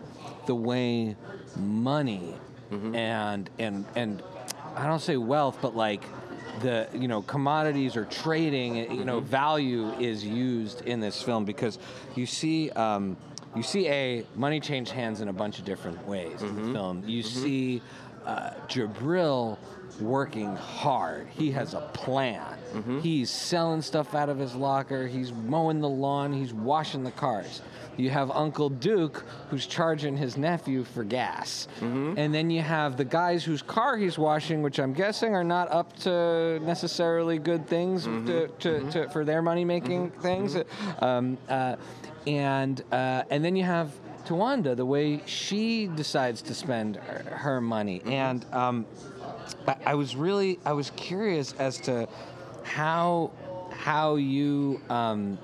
the 0.47 0.54
way 0.54 1.14
money 1.57 2.35
mm-hmm. 2.73 2.95
and 2.95 3.50
and 3.59 3.85
and 3.95 4.23
I 4.76 4.87
don't 4.87 5.00
say 5.00 5.16
wealth, 5.16 5.59
but 5.61 5.76
like 5.76 6.02
the 6.61 6.89
you 6.95 7.09
know 7.09 7.23
commodities 7.23 7.97
or 7.97 8.05
trading, 8.07 8.77
you 8.77 9.05
know 9.05 9.19
mm-hmm. 9.19 9.27
value 9.27 9.93
is 9.95 10.25
used 10.25 10.83
in 10.83 11.01
this 11.01 11.23
film 11.23 11.45
because 11.45 11.79
you 12.15 12.27
see. 12.27 12.71
Um, 12.71 13.17
you 13.57 13.63
see 13.63 13.89
a 13.89 14.27
money 14.35 14.59
change 14.59 14.91
hands 14.91 15.21
in 15.21 15.29
a 15.29 15.33
bunch 15.33 15.61
of 15.61 15.65
different 15.65 16.05
ways 16.09 16.43
in 16.43 16.57
the 16.57 16.63
mm-hmm. 16.63 16.73
film. 16.73 17.05
You 17.07 17.23
mm-hmm. 17.23 17.43
see 17.43 17.83
uh, 18.26 18.50
Jabril 18.69 19.59
working 20.00 20.57
hard. 20.57 21.28
He 21.28 21.52
has 21.52 21.75
a 21.75 21.81
plan. 21.93 22.43
He's 23.00 23.31
selling 23.31 23.81
stuff 23.83 24.14
out 24.14 24.28
of 24.28 24.38
his 24.38 24.54
locker. 24.54 25.07
He's 25.07 25.33
mowing 25.33 25.81
the 25.81 25.88
lawn. 25.88 26.33
He's 26.33 26.52
washing 26.52 27.04
the 27.04 27.12
cars. 27.12 27.62
You 27.97 28.11
have 28.11 28.33
Uncle 28.33 28.71
Duke 28.71 29.25
who's 29.50 29.66
charging 29.69 30.16
his 30.16 30.37
nephew 30.37 30.83
for 30.83 31.04
gas. 31.04 31.69
And 32.19 32.35
then 32.35 32.50
you 32.50 32.61
have 32.61 32.97
the 32.97 33.04
guys 33.04 33.45
whose 33.45 33.62
car 33.62 33.97
he's 33.97 34.19
washing, 34.19 34.62
which 34.62 34.81
I'm 34.81 34.93
guessing 34.95 35.37
are 35.37 35.45
not 35.45 35.71
up 35.71 35.97
to 35.99 36.59
necessarily 36.64 37.38
good 37.38 37.69
things 37.69 38.04
to, 38.04 38.49
to, 38.49 38.90
to, 38.90 39.09
for 39.11 39.25
their 39.25 39.43
money 39.43 39.64
making 39.64 40.11
things. 40.11 40.57
Um, 40.99 41.38
uh, 41.49 41.76
and 42.26 42.83
uh, 42.90 43.23
and 43.31 43.45
then 43.45 43.54
you 43.54 43.62
have 43.64 43.93
Tawanda 44.26 44.76
the 44.76 44.87
way 44.87 45.21
she 45.26 45.87
decides 45.87 46.43
to 46.43 46.54
spend 46.54 46.97
her, 46.97 47.37
her 47.37 47.61
money, 47.61 48.02
and 48.07 48.45
um, 48.52 48.87
I, 49.66 49.76
I 49.87 49.95
was 49.95 50.16
really 50.16 50.59
I 50.64 50.73
was 50.73 50.90
curious 50.97 51.52
as 51.59 51.78
to 51.83 52.09
how 52.62 53.31
how 53.71 54.16
you. 54.16 54.81
Um, 54.88 55.38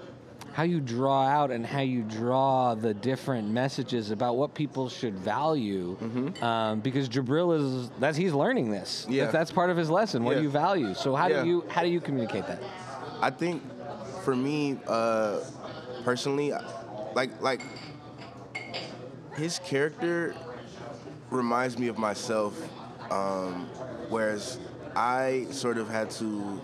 how 0.53 0.65
you 0.65 0.81
draw 0.81 1.23
out 1.29 1.53
and 1.53 1.65
how 1.65 1.81
you 1.81 2.03
draw 2.03 2.75
the 2.75 2.93
different 2.93 3.49
messages 3.49 4.11
about 4.11 4.37
what 4.37 4.53
people 4.53 4.89
should 4.89 5.15
value, 5.15 5.97
um, 6.43 6.81
because 6.81 7.09
Jabril 7.09 7.57
is 7.57 7.89
that's 8.01 8.17
he's 8.17 8.33
learning 8.33 8.69
this. 8.69 9.07
Yeah. 9.09 9.27
That- 9.27 9.33
that's 9.33 9.53
part 9.53 9.71
of 9.71 9.77
his 9.77 9.89
lesson. 9.89 10.25
What 10.25 10.37
do 10.37 10.43
you 10.43 10.51
value? 10.51 10.93
So 10.95 11.15
how 11.15 11.29
Yeah. 11.29 11.45
do 11.45 11.49
you 11.49 11.65
how 11.69 11.83
do 11.83 11.89
you 11.89 12.01
communicate 12.01 12.49
that? 12.49 12.61
I 13.23 13.31
think 13.31 13.63
for 14.25 14.35
me, 14.35 14.77
uh, 14.89 15.39
personally, 16.05 16.53
like 17.15 17.41
like 17.41 17.63
his 19.37 19.59
character 19.61 20.35
reminds 21.31 21.79
me 21.79 21.89
of 21.89 21.99
myself, 21.99 22.61
um, 23.11 23.67
whereas 24.09 24.59
I 24.97 25.47
sort 25.51 25.79
of 25.79 25.89
had 25.89 26.11
to 26.13 26.61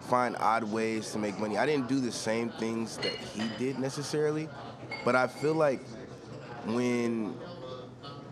find 0.00 0.36
odd 0.36 0.64
ways 0.64 1.12
to 1.12 1.18
make 1.18 1.38
money. 1.38 1.56
I 1.56 1.66
didn't 1.66 1.88
do 1.88 2.00
the 2.00 2.12
same 2.12 2.50
things 2.50 2.96
that 2.98 3.14
he 3.14 3.48
did 3.58 3.78
necessarily, 3.78 4.48
but 5.04 5.16
I 5.16 5.26
feel 5.26 5.54
like 5.54 5.80
when 6.66 7.34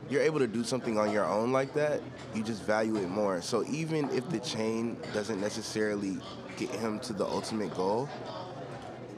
you're 0.09 0.23
able 0.23 0.41
to 0.41 0.47
do 0.47 0.65
something 0.65 0.99
on 0.99 1.13
your 1.13 1.25
own 1.25 1.53
like 1.53 1.73
that, 1.75 2.01
you 2.35 2.43
just 2.43 2.63
value 2.65 2.97
it 2.97 3.09
more. 3.09 3.41
So 3.41 3.65
even 3.67 4.11
if 4.11 4.29
the 4.29 4.41
chain 4.41 4.97
doesn't 5.15 5.41
necessarily 5.41 6.19
get 6.57 6.71
him 6.71 6.99
to 7.01 7.13
the 7.13 7.25
ultimate 7.25 7.75
goal, 7.75 8.09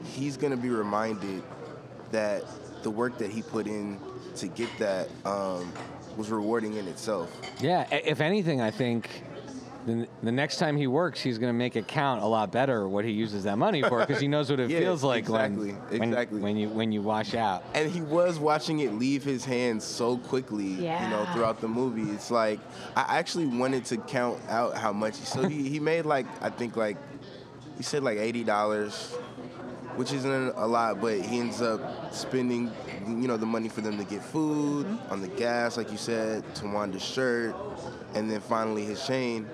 he's 0.05 0.37
gonna 0.37 0.57
be 0.57 0.69
reminded 0.69 1.43
that 2.11 2.43
the 2.83 2.91
work 2.91 3.17
that 3.17 3.31
he 3.31 3.41
put 3.41 3.67
in 3.67 3.99
to 4.35 4.47
get 4.47 4.69
that 4.79 5.09
um, 5.25 5.71
was 6.17 6.29
rewarding 6.29 6.75
in 6.75 6.87
itself. 6.87 7.31
Yeah, 7.59 7.87
if 7.91 8.21
anything, 8.21 8.61
I 8.61 8.71
think 8.71 9.09
the, 9.85 10.07
the 10.21 10.31
next 10.31 10.57
time 10.57 10.77
he 10.77 10.87
works, 10.87 11.19
he's 11.19 11.37
going 11.37 11.49
to 11.49 11.57
make 11.57 11.75
it 11.75 11.87
count 11.87 12.21
a 12.21 12.25
lot 12.25 12.51
better 12.51 12.87
what 12.87 13.03
he 13.05 13.11
uses 13.11 13.43
that 13.43 13.57
money 13.57 13.81
for 13.81 13.99
because 13.99 14.19
he 14.21 14.27
knows 14.27 14.49
what 14.49 14.59
it 14.59 14.69
Yeah, 14.69 14.79
feels 14.79 15.03
like 15.03 15.19
exactly, 15.19 15.73
when, 15.73 15.99
when 15.99 16.03
exactly. 16.09 16.39
when 16.39 16.57
you 16.57 16.69
when 16.69 16.91
you 16.91 17.01
wash 17.01 17.33
out. 17.35 17.63
And 17.73 17.91
he 17.91 18.01
was 18.01 18.39
watching 18.39 18.79
it 18.79 18.93
leave 18.93 19.23
his 19.23 19.43
hands 19.45 19.83
so 19.83 20.17
quickly, 20.17 20.65
you 20.67 20.81
know, 21.09 21.27
throughout 21.33 21.59
the 21.61 21.67
movie. 21.67 22.11
It's 22.11 22.31
like 22.31 22.59
I 22.95 23.17
actually 23.19 23.47
wanted 23.47 23.85
to 23.85 23.97
count 23.97 24.39
out 24.49 24.77
how 24.77 24.93
much. 24.93 25.15
So 25.15 25.47
he, 25.47 25.69
he 25.69 25.79
made 25.79 26.05
like 26.05 26.25
I 26.41 26.49
think 26.49 26.75
like 26.77 26.97
he 27.77 27.83
said 27.83 28.03
like 28.03 28.17
eighty 28.19 28.43
dollars, 28.43 29.13
which 29.95 30.11
isn't 30.11 30.53
a 30.55 30.65
lot, 30.65 30.99
but 30.99 31.19
he 31.19 31.39
ends 31.39 31.61
up 31.61 32.13
spending 32.13 32.71
you 33.07 33.27
know 33.27 33.37
the 33.37 33.45
money 33.45 33.69
for 33.69 33.81
them 33.81 33.97
to 33.97 34.03
get 34.03 34.23
food, 34.23 34.85
mm-hmm. 34.85 35.11
on 35.11 35.21
the 35.21 35.27
gas, 35.27 35.77
like 35.77 35.91
you 35.91 35.97
said, 35.97 36.43
Tawanda's 36.55 37.03
shirt, 37.03 37.55
and 38.13 38.29
then 38.29 38.39
finally 38.41 38.85
his 38.85 39.05
chain. 39.05 39.47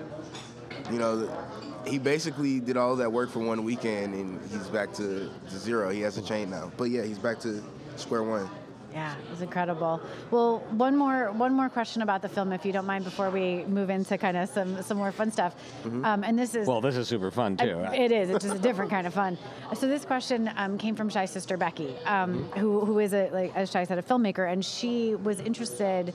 You 0.90 0.98
know, 0.98 1.46
he 1.86 1.98
basically 1.98 2.60
did 2.60 2.76
all 2.76 2.96
that 2.96 3.12
work 3.12 3.30
for 3.30 3.40
one 3.40 3.64
weekend, 3.64 4.14
and 4.14 4.40
he's 4.50 4.68
back 4.68 4.92
to, 4.94 5.30
to 5.50 5.58
zero. 5.58 5.90
He 5.90 6.00
has 6.00 6.18
a 6.18 6.22
chain 6.22 6.50
now, 6.50 6.72
but 6.76 6.84
yeah, 6.84 7.02
he's 7.02 7.18
back 7.18 7.38
to 7.40 7.62
square 7.96 8.22
one. 8.22 8.48
Yeah, 8.92 9.14
it 9.16 9.30
was 9.30 9.40
incredible. 9.40 10.00
Well, 10.30 10.58
one 10.70 10.96
more 10.96 11.30
one 11.32 11.54
more 11.54 11.68
question 11.68 12.02
about 12.02 12.22
the 12.22 12.28
film, 12.28 12.52
if 12.52 12.64
you 12.64 12.72
don't 12.72 12.86
mind, 12.86 13.04
before 13.04 13.30
we 13.30 13.64
move 13.66 13.88
into 13.90 14.18
kind 14.18 14.36
of 14.36 14.48
some 14.48 14.82
some 14.82 14.96
more 14.96 15.12
fun 15.12 15.30
stuff. 15.30 15.54
Um, 15.84 16.24
and 16.24 16.38
this 16.38 16.54
is 16.54 16.66
Well, 16.66 16.80
this 16.80 16.96
is 16.96 17.06
super 17.08 17.30
fun 17.30 17.56
too. 17.56 17.78
Uh, 17.78 17.92
It 17.92 18.10
is. 18.12 18.30
It's 18.30 18.44
just 18.44 18.56
a 18.56 18.58
different 18.58 18.90
kind 18.90 19.06
of 19.06 19.14
fun. 19.14 19.38
So 19.74 19.86
this 19.86 20.04
question 20.04 20.50
um, 20.56 20.76
came 20.78 20.96
from 20.96 21.08
Shy's 21.08 21.30
sister 21.30 21.56
Becky, 21.56 21.94
um, 22.04 22.44
who 22.56 22.84
who 22.84 22.98
is 22.98 23.14
a 23.14 23.30
like 23.32 23.54
as 23.54 23.70
Shy 23.70 23.84
said 23.84 23.98
a 23.98 24.02
filmmaker, 24.02 24.50
and 24.52 24.64
she 24.64 25.14
was 25.14 25.40
interested 25.40 26.12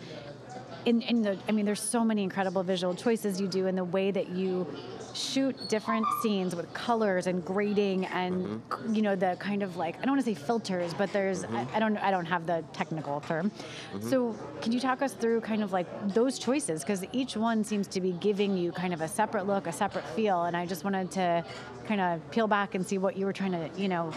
in 0.85 1.01
in 1.01 1.21
the. 1.21 1.37
I 1.47 1.51
mean, 1.51 1.65
there's 1.65 1.81
so 1.81 2.03
many 2.03 2.23
incredible 2.23 2.63
visual 2.63 2.95
choices 2.95 3.41
you 3.41 3.47
do 3.47 3.67
in 3.67 3.75
the 3.75 3.83
way 3.83 4.11
that 4.11 4.29
you 4.29 4.67
shoot 5.13 5.69
different 5.69 6.05
scenes 6.21 6.55
with 6.55 6.71
colors 6.73 7.27
and 7.27 7.43
grading 7.43 8.05
and 8.07 8.45
mm-hmm. 8.45 8.93
you 8.93 9.01
know 9.01 9.15
the 9.15 9.37
kind 9.39 9.63
of 9.63 9.77
like 9.77 9.95
I 9.97 10.01
don't 10.01 10.15
want 10.15 10.25
to 10.25 10.35
say 10.35 10.35
filters, 10.35 10.93
but 10.93 11.11
there's 11.13 11.43
I, 11.43 11.47
mm-hmm. 11.47 11.75
I 11.75 11.79
don't 11.79 11.97
I 11.97 12.11
don't 12.11 12.25
have 12.25 12.45
the 12.45 12.63
technical 12.73 13.21
term. 13.21 13.49
Mm-hmm. 13.49 14.09
So 14.09 14.35
can 14.61 14.71
you 14.71 14.79
talk 14.79 15.01
us 15.01 15.13
through 15.13 15.41
kind 15.41 15.63
of 15.63 15.71
like 15.71 15.87
those 16.13 16.37
choices 16.37 16.81
because 16.81 17.03
each 17.11 17.35
one 17.37 17.63
seems 17.63 17.87
to 17.87 18.01
be 18.01 18.11
giving 18.13 18.57
you 18.57 18.71
kind 18.71 18.93
of 18.93 19.01
a 19.01 19.07
separate 19.07 19.47
look, 19.47 19.67
a 19.67 19.71
separate 19.71 20.05
feel, 20.09 20.43
and 20.43 20.55
I 20.55 20.65
just 20.65 20.83
wanted 20.83 21.11
to 21.11 21.43
kind 21.85 22.01
of 22.01 22.31
peel 22.31 22.47
back 22.47 22.75
and 22.75 22.85
see 22.85 22.97
what 22.97 23.15
you 23.15 23.25
were 23.25 23.33
trying 23.33 23.51
to 23.53 23.69
you 23.81 23.87
know 23.87 24.11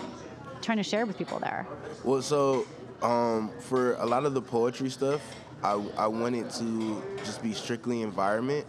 trying 0.61 0.79
to 0.79 0.83
share 0.83 1.07
with 1.07 1.17
people 1.17 1.39
there. 1.39 1.67
Well, 2.05 2.23
so 2.23 2.67
um, 3.03 3.51
for 3.61 3.95
a 3.95 4.07
lot 4.07 4.25
of 4.25 4.35
the 4.35 4.43
poetry 4.43 4.91
stuff, 4.91 5.21
I, 5.63 5.73
I 5.97 6.07
wanted 6.07 6.51
to 6.51 7.03
just 7.19 7.43
be 7.43 7.53
strictly 7.53 8.03
environment, 8.03 8.67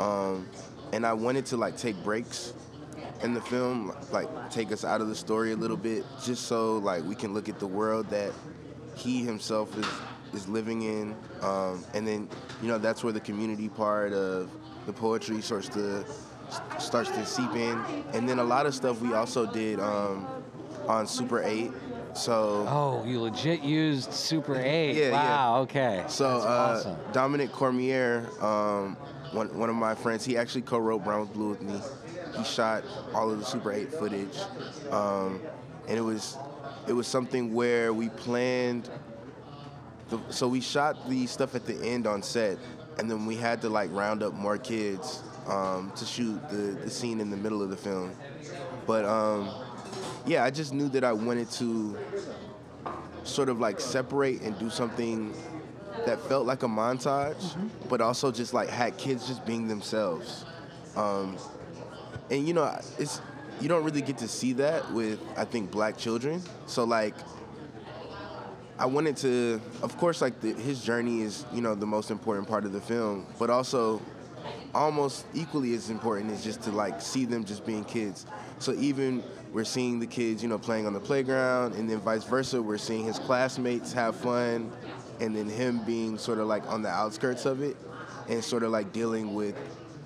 um, 0.00 0.48
and 0.92 1.04
I 1.04 1.12
wanted 1.12 1.46
to 1.46 1.56
like 1.56 1.76
take 1.76 2.02
breaks 2.02 2.54
in 3.22 3.34
the 3.34 3.40
film, 3.40 3.94
like 4.10 4.28
take 4.50 4.72
us 4.72 4.84
out 4.84 5.00
of 5.00 5.08
the 5.08 5.14
story 5.14 5.52
a 5.52 5.56
little 5.56 5.76
bit, 5.76 6.04
just 6.22 6.46
so 6.46 6.78
like 6.78 7.04
we 7.04 7.14
can 7.14 7.34
look 7.34 7.48
at 7.48 7.58
the 7.58 7.66
world 7.66 8.08
that 8.10 8.32
he 8.96 9.22
himself 9.24 9.76
is 9.76 9.86
is 10.32 10.48
living 10.48 10.82
in, 10.82 11.14
um, 11.42 11.84
and 11.94 12.06
then 12.06 12.28
you 12.62 12.68
know 12.68 12.78
that's 12.78 13.04
where 13.04 13.12
the 13.12 13.20
community 13.20 13.68
part 13.68 14.12
of 14.12 14.50
the 14.86 14.92
poetry 14.92 15.40
starts 15.40 15.68
to 15.68 16.04
starts 16.78 17.10
to 17.10 17.24
seep 17.26 17.52
in, 17.52 17.78
and 18.12 18.28
then 18.28 18.38
a 18.38 18.44
lot 18.44 18.66
of 18.66 18.74
stuff 18.74 19.00
we 19.00 19.12
also 19.14 19.46
did 19.46 19.78
um, 19.80 20.26
on 20.88 21.06
Super 21.06 21.42
Eight. 21.42 21.70
So 22.14 22.66
oh, 22.68 23.04
you 23.04 23.20
legit 23.20 23.62
used 23.62 24.12
Super 24.12 24.56
8. 24.56 24.94
Yeah, 24.94 25.04
yeah. 25.06 25.12
wow, 25.12 25.60
okay. 25.62 26.04
So 26.08 26.26
uh, 26.26 26.76
awesome. 26.78 26.96
Dominic 27.12 27.50
Cormier, 27.52 28.28
um, 28.40 28.96
one, 29.32 29.56
one 29.58 29.68
of 29.68 29.76
my 29.76 29.94
friends, 29.94 30.24
he 30.24 30.36
actually 30.36 30.62
co-wrote 30.62 31.02
Brown 31.04 31.20
with 31.20 31.32
Blue 31.32 31.50
with 31.50 31.62
me. 31.62 31.80
He 32.36 32.44
shot 32.44 32.84
all 33.14 33.30
of 33.30 33.38
the 33.38 33.44
Super 33.44 33.72
8 33.72 33.92
footage, 33.92 34.36
um, 34.90 35.40
and 35.88 35.98
it 35.98 36.02
was 36.02 36.36
it 36.86 36.92
was 36.92 37.06
something 37.06 37.52
where 37.52 37.92
we 37.92 38.08
planned. 38.10 38.90
The, 40.08 40.20
so 40.28 40.48
we 40.48 40.60
shot 40.60 41.08
the 41.08 41.26
stuff 41.26 41.54
at 41.54 41.66
the 41.66 41.76
end 41.82 42.06
on 42.06 42.22
set, 42.22 42.58
and 42.98 43.10
then 43.10 43.26
we 43.26 43.36
had 43.36 43.60
to 43.62 43.68
like 43.68 43.90
round 43.92 44.22
up 44.22 44.34
more 44.34 44.58
kids 44.58 45.22
um, 45.48 45.92
to 45.96 46.04
shoot 46.04 46.40
the, 46.50 46.78
the 46.82 46.90
scene 46.90 47.20
in 47.20 47.30
the 47.30 47.36
middle 47.36 47.62
of 47.62 47.70
the 47.70 47.76
film. 47.76 48.12
But 48.86 49.04
um, 49.04 49.48
yeah, 50.26 50.44
I 50.44 50.50
just 50.50 50.72
knew 50.72 50.88
that 50.90 51.04
I 51.04 51.12
wanted 51.12 51.50
to 51.52 51.98
sort 53.24 53.48
of 53.48 53.60
like 53.60 53.80
separate 53.80 54.42
and 54.42 54.58
do 54.58 54.70
something 54.70 55.34
that 56.06 56.20
felt 56.22 56.46
like 56.46 56.62
a 56.62 56.68
montage, 56.68 57.56
but 57.88 58.00
also 58.00 58.30
just 58.30 58.54
like 58.54 58.68
had 58.68 58.96
kids 58.96 59.26
just 59.26 59.44
being 59.46 59.68
themselves. 59.68 60.44
Um, 60.96 61.36
and 62.30 62.46
you 62.46 62.54
know, 62.54 62.78
it's 62.98 63.20
you 63.60 63.68
don't 63.68 63.84
really 63.84 64.02
get 64.02 64.18
to 64.18 64.28
see 64.28 64.54
that 64.54 64.90
with 64.92 65.20
I 65.36 65.44
think 65.44 65.70
black 65.70 65.96
children. 65.96 66.42
So 66.66 66.84
like, 66.84 67.14
I 68.78 68.86
wanted 68.86 69.16
to, 69.18 69.60
of 69.82 69.96
course, 69.98 70.20
like 70.20 70.40
the, 70.40 70.52
his 70.54 70.82
journey 70.82 71.22
is 71.22 71.44
you 71.52 71.60
know 71.60 71.74
the 71.74 71.86
most 71.86 72.10
important 72.10 72.48
part 72.48 72.64
of 72.64 72.72
the 72.72 72.80
film, 72.80 73.26
but 73.38 73.50
also 73.50 74.00
almost 74.74 75.24
equally 75.34 75.74
as 75.74 75.88
important 75.88 76.30
is 76.32 76.42
just 76.42 76.62
to 76.62 76.70
like 76.70 77.00
see 77.00 77.24
them 77.24 77.44
just 77.44 77.64
being 77.64 77.84
kids. 77.84 78.26
So 78.58 78.72
even 78.74 79.22
we're 79.54 79.64
seeing 79.64 80.00
the 80.00 80.06
kids, 80.06 80.42
you 80.42 80.48
know, 80.48 80.58
playing 80.58 80.84
on 80.86 80.92
the 80.92 81.00
playground, 81.00 81.74
and 81.74 81.88
then 81.88 82.00
vice 82.00 82.24
versa, 82.24 82.60
we're 82.60 82.76
seeing 82.76 83.04
his 83.04 83.18
classmates 83.20 83.92
have 83.92 84.16
fun, 84.16 84.70
and 85.20 85.34
then 85.34 85.48
him 85.48 85.80
being 85.86 86.18
sort 86.18 86.38
of 86.40 86.46
like 86.48 86.66
on 86.68 86.82
the 86.82 86.88
outskirts 86.90 87.46
of 87.46 87.62
it, 87.62 87.76
and 88.28 88.42
sort 88.42 88.64
of 88.64 88.70
like 88.72 88.92
dealing 88.92 89.32
with 89.32 89.54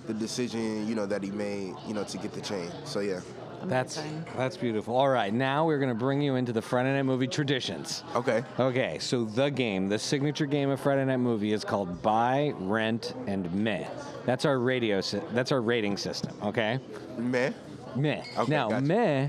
the 0.07 0.12
decision, 0.14 0.87
you 0.87 0.95
know, 0.95 1.07
that 1.07 1.23
he 1.23 1.31
made, 1.31 1.75
you 1.87 1.95
know, 1.95 2.05
to 2.05 2.19
get 2.19 2.33
the 2.33 2.40
chain. 2.43 2.71
So 2.85 3.00
yeah. 3.00 3.21
That's 3.64 4.00
that's 4.37 4.57
beautiful. 4.57 4.95
All 4.95 5.09
right, 5.09 5.35
now 5.35 5.67
we're 5.67 5.78
going 5.81 5.88
to 5.88 5.95
bring 5.95 6.23
you 6.23 6.37
into 6.37 6.52
the 6.52 6.62
Friday 6.62 6.93
Night 6.95 7.02
Movie 7.02 7.26
traditions. 7.26 8.05
Okay. 8.14 8.45
Okay, 8.61 8.99
so 9.00 9.25
the 9.25 9.49
game, 9.50 9.88
the 9.88 9.99
signature 9.99 10.47
game 10.47 10.71
of 10.71 10.78
Friday 10.78 11.05
Night 11.05 11.17
Movie 11.17 11.52
is 11.52 11.64
called 11.64 12.00
Buy, 12.00 12.52
Rent, 12.57 13.14
and 13.26 13.52
Meh. 13.52 13.88
That's 14.26 14.45
our 14.45 14.61
radio. 14.61 15.00
sy- 15.00 15.23
That's 15.33 15.50
our 15.50 15.61
rating 15.61 15.97
system. 15.97 16.37
Okay, 16.45 16.78
Man. 17.17 17.52
Meh. 17.99 18.23
Okay, 18.38 18.50
now, 18.50 18.69
gotcha. 18.69 18.83
meh 18.85 19.28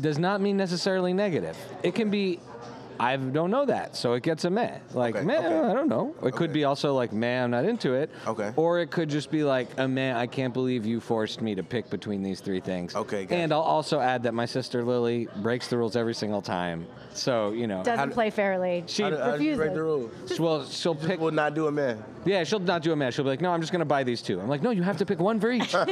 does 0.00 0.18
not 0.18 0.40
mean 0.40 0.56
necessarily 0.56 1.12
negative. 1.12 1.56
It 1.82 1.94
can 1.94 2.10
be. 2.10 2.40
I 3.00 3.16
don't 3.16 3.50
know 3.50 3.64
that, 3.64 3.96
so 3.96 4.12
it 4.12 4.22
gets 4.22 4.44
a 4.44 4.50
meh. 4.50 4.78
Like 4.92 5.16
Okay, 5.16 5.24
meh, 5.24 5.36
okay. 5.38 5.68
I 5.68 5.74
don't 5.74 5.88
know. 5.88 6.14
It 6.22 6.32
could 6.32 6.52
be 6.52 6.62
also 6.62 6.94
like 6.94 7.12
meh, 7.12 7.42
I'm 7.42 7.50
not 7.50 7.64
into 7.64 7.92
it. 7.94 8.08
Okay. 8.24 8.52
Or 8.54 8.78
it 8.78 8.92
could 8.92 9.08
just 9.10 9.32
be 9.32 9.42
like 9.42 9.66
a 9.78 9.88
meh, 9.88 10.16
I 10.16 10.28
can't 10.28 10.54
believe 10.54 10.86
you 10.86 11.00
forced 11.00 11.42
me 11.42 11.56
to 11.56 11.64
pick 11.64 11.90
between 11.90 12.22
these 12.22 12.38
three 12.38 12.60
things. 12.60 12.94
Okay, 12.94 13.24
gotcha. 13.24 13.34
And 13.34 13.52
I'll 13.52 13.62
also 13.62 13.98
add 13.98 14.22
that 14.22 14.32
my 14.32 14.46
sister 14.46 14.84
Lily 14.84 15.26
breaks 15.38 15.66
the 15.66 15.76
rules 15.76 15.96
every 15.96 16.14
single 16.14 16.40
time. 16.40 16.86
So 17.14 17.50
you 17.50 17.66
know, 17.66 17.82
Doesn't 17.82 18.12
play 18.12 18.30
fairly. 18.30 18.84
She- 18.86 19.02
How 19.02 19.10
do- 19.10 19.16
how 19.16 19.36
do 19.38 19.42
you 19.42 19.56
break 19.56 19.70
refuses. 19.72 19.74
the 19.74 19.82
rules? 19.82 20.40
well, 20.40 20.64
she'll 20.70 20.94
pick. 20.94 21.18
Will 21.18 21.32
not 21.32 21.54
do 21.56 21.66
a 21.66 21.72
man. 21.72 22.00
Yeah, 22.24 22.44
she'll 22.44 22.60
not 22.60 22.82
do 22.82 22.92
a 22.92 22.96
match. 22.96 23.14
She'll 23.14 23.24
be 23.24 23.30
like, 23.30 23.40
no, 23.40 23.50
I'm 23.52 23.60
just 23.60 23.72
going 23.72 23.80
to 23.80 23.84
buy 23.84 24.04
these 24.04 24.22
two. 24.22 24.40
I'm 24.40 24.48
like, 24.48 24.62
no, 24.62 24.70
you 24.70 24.84
have 24.84 24.98
to 24.98 25.04
pick 25.04 25.18
one 25.18 25.40
for 25.40 25.50
each. 25.50 25.74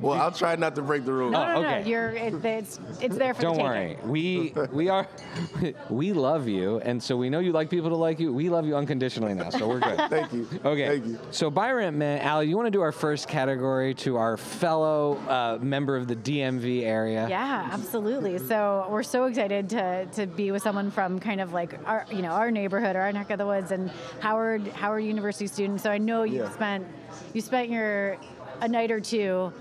Well, 0.00 0.20
I'll 0.20 0.32
try 0.32 0.54
not 0.56 0.74
to 0.76 0.82
break 0.82 1.04
the 1.04 1.12
rules. 1.12 1.32
No, 1.32 1.46
no, 1.46 1.62
no. 1.62 1.68
okay. 1.68 1.88
You're 1.88 2.10
it, 2.10 2.44
it's 2.44 2.80
it's 3.00 3.16
there 3.16 3.34
for 3.34 3.42
Don't 3.42 3.56
the 3.56 3.62
worry. 3.62 3.98
We 4.04 4.54
we 4.72 4.88
are 4.88 5.06
we 5.90 6.12
love 6.12 6.48
you, 6.48 6.78
and 6.80 7.02
so 7.02 7.16
we 7.16 7.30
know 7.30 7.38
you 7.40 7.52
like 7.52 7.70
people 7.70 7.90
to 7.90 7.96
like 7.96 8.20
you. 8.20 8.32
We 8.32 8.48
love 8.48 8.66
you 8.66 8.76
unconditionally 8.76 9.34
now, 9.34 9.50
so 9.50 9.68
we're 9.68 9.80
good. 9.80 9.98
Thank 10.10 10.32
you. 10.32 10.48
Okay. 10.64 10.88
Thank 11.00 11.06
you. 11.06 11.18
So 11.30 11.50
Byron, 11.50 11.98
man, 11.98 12.26
Ali, 12.26 12.48
you 12.48 12.56
want 12.56 12.66
to 12.66 12.70
do 12.70 12.80
our 12.80 12.92
first 12.92 13.28
category 13.28 13.94
to 13.94 14.16
our 14.16 14.36
fellow 14.36 15.16
uh, 15.28 15.58
member 15.60 15.96
of 15.96 16.08
the 16.08 16.16
DMV 16.16 16.82
area? 16.82 17.26
Yeah, 17.28 17.68
absolutely. 17.72 18.38
So 18.38 18.86
we're 18.90 19.02
so 19.02 19.24
excited 19.24 19.68
to, 19.70 20.06
to 20.12 20.26
be 20.26 20.50
with 20.52 20.62
someone 20.62 20.90
from 20.90 21.18
kind 21.18 21.40
of 21.40 21.52
like 21.52 21.78
our 21.86 22.06
you 22.10 22.22
know 22.22 22.30
our 22.30 22.50
neighborhood 22.50 22.96
or 22.96 23.00
our 23.00 23.12
neck 23.12 23.30
of 23.30 23.38
the 23.38 23.46
woods 23.46 23.72
and 23.72 23.90
Howard 24.20 24.66
Howard 24.68 25.04
University 25.04 25.46
student. 25.46 25.80
So 25.80 25.90
I 25.90 25.98
know 25.98 26.22
you 26.22 26.38
Yeah. 26.42 26.50
spent 26.50 26.86
you 27.34 27.40
spent 27.40 27.70
your 27.70 28.16
a 28.60 28.68
night 28.68 28.90
or 28.90 29.00
two 29.00 29.52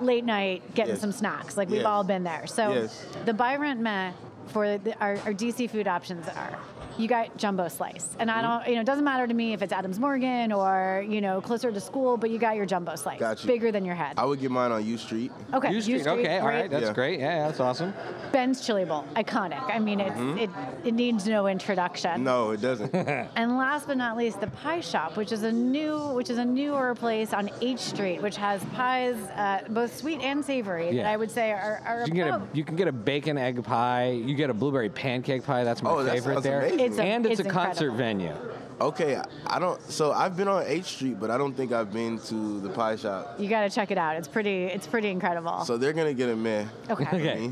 late 0.00 0.24
night 0.24 0.74
getting 0.74 0.94
Yes. 0.94 1.00
some 1.00 1.12
snacks. 1.12 1.56
Like 1.56 1.68
we've 1.68 1.78
Yes. 1.78 1.86
all 1.86 2.04
been 2.04 2.24
there. 2.24 2.46
So 2.46 2.72
Yes. 2.72 3.04
the 3.24 3.34
buy 3.34 3.56
rent 3.56 3.80
met 3.80 4.14
for 4.48 4.78
the, 4.78 4.98
our, 5.00 5.16
our 5.24 5.32
DC 5.32 5.68
food 5.70 5.86
options 5.86 6.26
are 6.28 6.58
you 6.98 7.08
got 7.08 7.36
jumbo 7.36 7.68
slice. 7.68 8.16
And 8.18 8.28
Mm-hmm. 8.30 8.38
I 8.38 8.42
don't 8.42 8.68
you 8.68 8.74
know, 8.76 8.80
it 8.82 8.84
doesn't 8.86 9.04
matter 9.04 9.26
to 9.26 9.34
me 9.34 9.52
if 9.52 9.62
it's 9.62 9.72
Adams 9.72 9.98
Morgan 9.98 10.52
or, 10.52 11.04
you 11.08 11.20
know, 11.20 11.40
closer 11.40 11.70
to 11.72 11.80
school, 11.80 12.16
but 12.16 12.30
you 12.30 12.38
got 12.38 12.56
your 12.56 12.66
jumbo 12.66 12.94
slice. 12.96 13.18
Got 13.20 13.42
you. 13.42 13.46
Bigger 13.48 13.70
than 13.72 13.84
your 13.84 13.94
head. 13.94 14.14
I 14.16 14.24
would 14.24 14.40
get 14.40 14.50
mine 14.50 14.72
on 14.72 14.84
U 14.86 14.96
Street. 14.96 15.30
Okay, 15.52 15.68
U 15.70 15.76
U 15.76 15.80
Street. 15.82 16.00
Street, 16.02 16.12
Okay, 16.20 16.38
all 16.38 16.46
right, 16.48 16.70
that's 16.70 16.86
Yeah. 16.86 16.92
great. 16.92 17.20
Yeah, 17.20 17.46
that's 17.48 17.60
awesome. 17.60 17.92
Ben's 18.32 18.64
Chili 18.66 18.84
Bowl, 18.84 19.04
iconic. 19.14 19.62
I 19.72 19.78
mean, 19.78 20.00
it's, 20.00 20.12
Mm-hmm. 20.16 20.38
it, 20.38 20.50
it 20.86 20.94
needs 20.94 21.26
no 21.26 21.46
introduction. 21.46 22.22
No, 22.24 22.50
it 22.52 22.60
doesn't. 22.60 22.92
And 23.36 23.56
last 23.56 23.86
but 23.86 23.96
not 23.96 24.16
least, 24.16 24.40
the 24.40 24.46
Pie 24.48 24.80
Shop, 24.80 25.16
which 25.16 25.32
is 25.32 25.42
a 25.42 25.52
new, 25.52 25.98
which 26.14 26.30
is 26.30 26.38
a 26.38 26.44
newer 26.44 26.94
place 26.94 27.32
on 27.32 27.50
H 27.60 27.78
Street, 27.80 28.22
which 28.22 28.36
has 28.36 28.62
pies, 28.74 29.16
uh, 29.36 29.60
both 29.70 29.96
sweet 29.96 30.20
and 30.20 30.44
savory, 30.44 30.94
that 30.96 31.06
I 31.06 31.16
would 31.16 31.30
say 31.30 31.50
are, 31.52 31.80
are 31.84 32.00
You 32.00 32.06
can 32.06 32.14
get 32.16 32.28
a 32.28 32.42
you 32.52 32.64
can 32.64 32.76
get 32.76 32.88
a 32.88 32.92
bacon 32.92 33.38
egg 33.38 33.62
pie. 33.64 34.10
You 34.10 34.34
get 34.34 34.50
a 34.50 34.54
blueberry 34.54 34.88
pancake 34.90 35.44
pie. 35.44 35.64
That's 35.64 35.82
my 35.82 35.90
Oh, 35.90 36.02
that 36.02 36.12
favorite 36.14 36.34
sounds 36.34 36.44
there. 36.44 36.60
amazing. 36.60 36.78
It's 36.84 36.96
mm-hmm. 36.96 37.00
a- 37.00 37.04
and 37.04 37.26
it's, 37.26 37.40
it's 37.40 37.48
a 37.48 37.52
concert 37.52 37.92
venue. 37.92 38.34
okay, 38.80 39.20
I 39.46 39.58
don't. 39.58 39.80
So 39.90 40.12
I've 40.12 40.36
been 40.36 40.48
on 40.48 40.64
H 40.66 40.84
Street, 40.84 41.18
but 41.20 41.30
I 41.30 41.38
don't 41.38 41.54
think 41.54 41.72
I've 41.72 41.92
been 41.92 42.18
to 42.20 42.60
the 42.60 42.70
pie 42.70 42.96
shop. 42.96 43.36
You 43.38 43.48
got 43.48 43.62
to 43.62 43.70
check 43.70 43.90
it 43.90 43.98
out. 43.98 44.16
It's 44.16 44.28
pretty, 44.28 44.64
it's 44.64 44.86
pretty 44.86 45.08
incredible. 45.08 45.64
So 45.64 45.76
they're 45.76 45.92
gonna 45.92 46.14
get 46.14 46.28
a 46.28 46.36
meh. 46.36 46.64
okay. 46.90 47.04
Okay. 47.06 47.50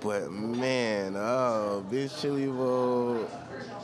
But 0.00 0.30
man, 0.30 1.16
oh, 1.16 1.82
bitch 1.90 2.20
chili 2.20 2.46
bowl. 2.46 3.26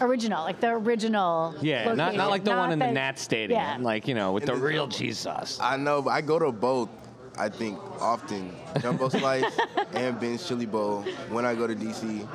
Original, 0.02 0.44
like 0.44 0.60
the 0.60 0.68
original. 0.68 1.54
Yeah, 1.62 1.84
not, 1.84 1.96
location, 1.96 2.16
not 2.18 2.30
like 2.30 2.44
the 2.44 2.50
one 2.50 2.72
in 2.72 2.78
the 2.78 2.84
that- 2.86 2.92
Nat 2.92 3.18
Stadium, 3.18 3.58
Yeah. 3.58 3.78
like 3.80 4.06
you 4.06 4.14
know, 4.14 4.32
with 4.32 4.44
the 4.44 4.52
the- 4.52 4.60
real 4.60 4.86
cheese 4.86 5.18
sauce. 5.18 5.58
I 5.62 5.78
know, 5.78 6.02
but 6.02 6.10
I 6.10 6.20
go 6.20 6.38
to 6.38 6.52
both. 6.52 6.90
I 7.38 7.48
think 7.48 7.78
often 8.02 8.54
jumbo 8.82 9.08
slice 9.08 9.44
and 9.94 10.20
Ben's 10.20 10.46
chili 10.46 10.66
bowl 10.66 11.04
when 11.30 11.46
I 11.46 11.54
go 11.54 11.66
to 11.66 11.74
DC. 11.74 12.28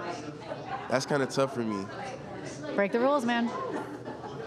That's 0.89 1.05
kind 1.05 1.21
of 1.23 1.29
tough 1.29 1.53
for 1.53 1.61
me. 1.61 1.85
Break 2.75 2.91
the 2.91 2.99
rules, 2.99 3.25
man. 3.25 3.49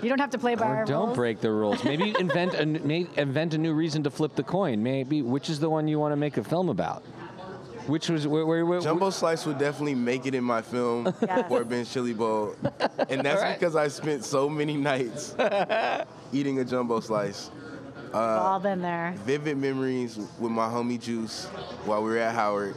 You 0.03 0.09
don't 0.09 0.21
have 0.21 0.31
to 0.31 0.39
play 0.39 0.55
by 0.55 0.67
Or 0.69 0.77
our 0.77 0.85
don't 0.85 1.07
rules. 1.07 1.17
break 1.17 1.41
the 1.41 1.51
rules. 1.51 1.83
Maybe 1.83 2.15
invent 2.21 2.55
a 2.55 2.61
n- 2.61 2.81
may, 2.85 3.07
invent 3.17 3.55
a 3.55 3.59
new 3.59 3.73
reason 3.75 4.03
to 4.05 4.11
flip 4.11 4.37
the 4.37 4.45
coin. 4.45 4.83
Maybe 4.83 5.23
which 5.23 5.51
is 5.51 5.59
the 5.59 5.69
one 5.69 5.89
you 5.89 5.99
want 5.99 6.13
to 6.13 6.17
make 6.17 6.37
a 6.37 6.45
film 6.45 6.69
about? 6.69 7.03
Which 7.89 8.09
was 8.11 8.27
where, 8.27 8.45
where, 8.47 8.65
where 8.67 8.81
Jumbo 8.81 9.11
slice 9.11 9.47
would 9.47 9.59
definitely 9.59 9.95
make 9.95 10.27
it 10.27 10.35
in 10.35 10.45
my 10.45 10.61
film 10.63 11.13
Yes. 11.23 11.49
for 11.49 11.65
Ben's 11.65 11.93
chili 11.93 12.13
bowl, 12.13 12.55
and 13.09 13.23
that's 13.25 13.41
Alright. 13.41 13.59
because 13.59 13.75
I 13.77 13.89
spent 13.89 14.25
so 14.27 14.47
many 14.49 14.77
nights 14.77 15.35
eating 16.33 16.59
a 16.61 16.65
jumbo 16.67 17.01
slice. 17.01 17.51
We've 18.05 18.15
all 18.15 18.57
uh, 18.57 18.59
been 18.59 18.83
there. 18.83 19.15
Vivid 19.25 19.57
memories 19.57 20.19
with 20.39 20.53
my 20.53 20.67
homie 20.69 21.01
Juice 21.01 21.47
while 21.87 22.03
we 22.03 22.11
were 22.11 22.19
at 22.19 22.35
Howard, 22.35 22.77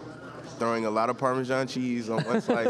throwing 0.61 0.85
a 0.85 0.91
lot 0.91 1.09
of 1.09 1.17
Parmesan 1.17 1.65
cheese 1.65 2.07
on 2.07 2.21
one 2.23 2.39
slice. 2.39 2.69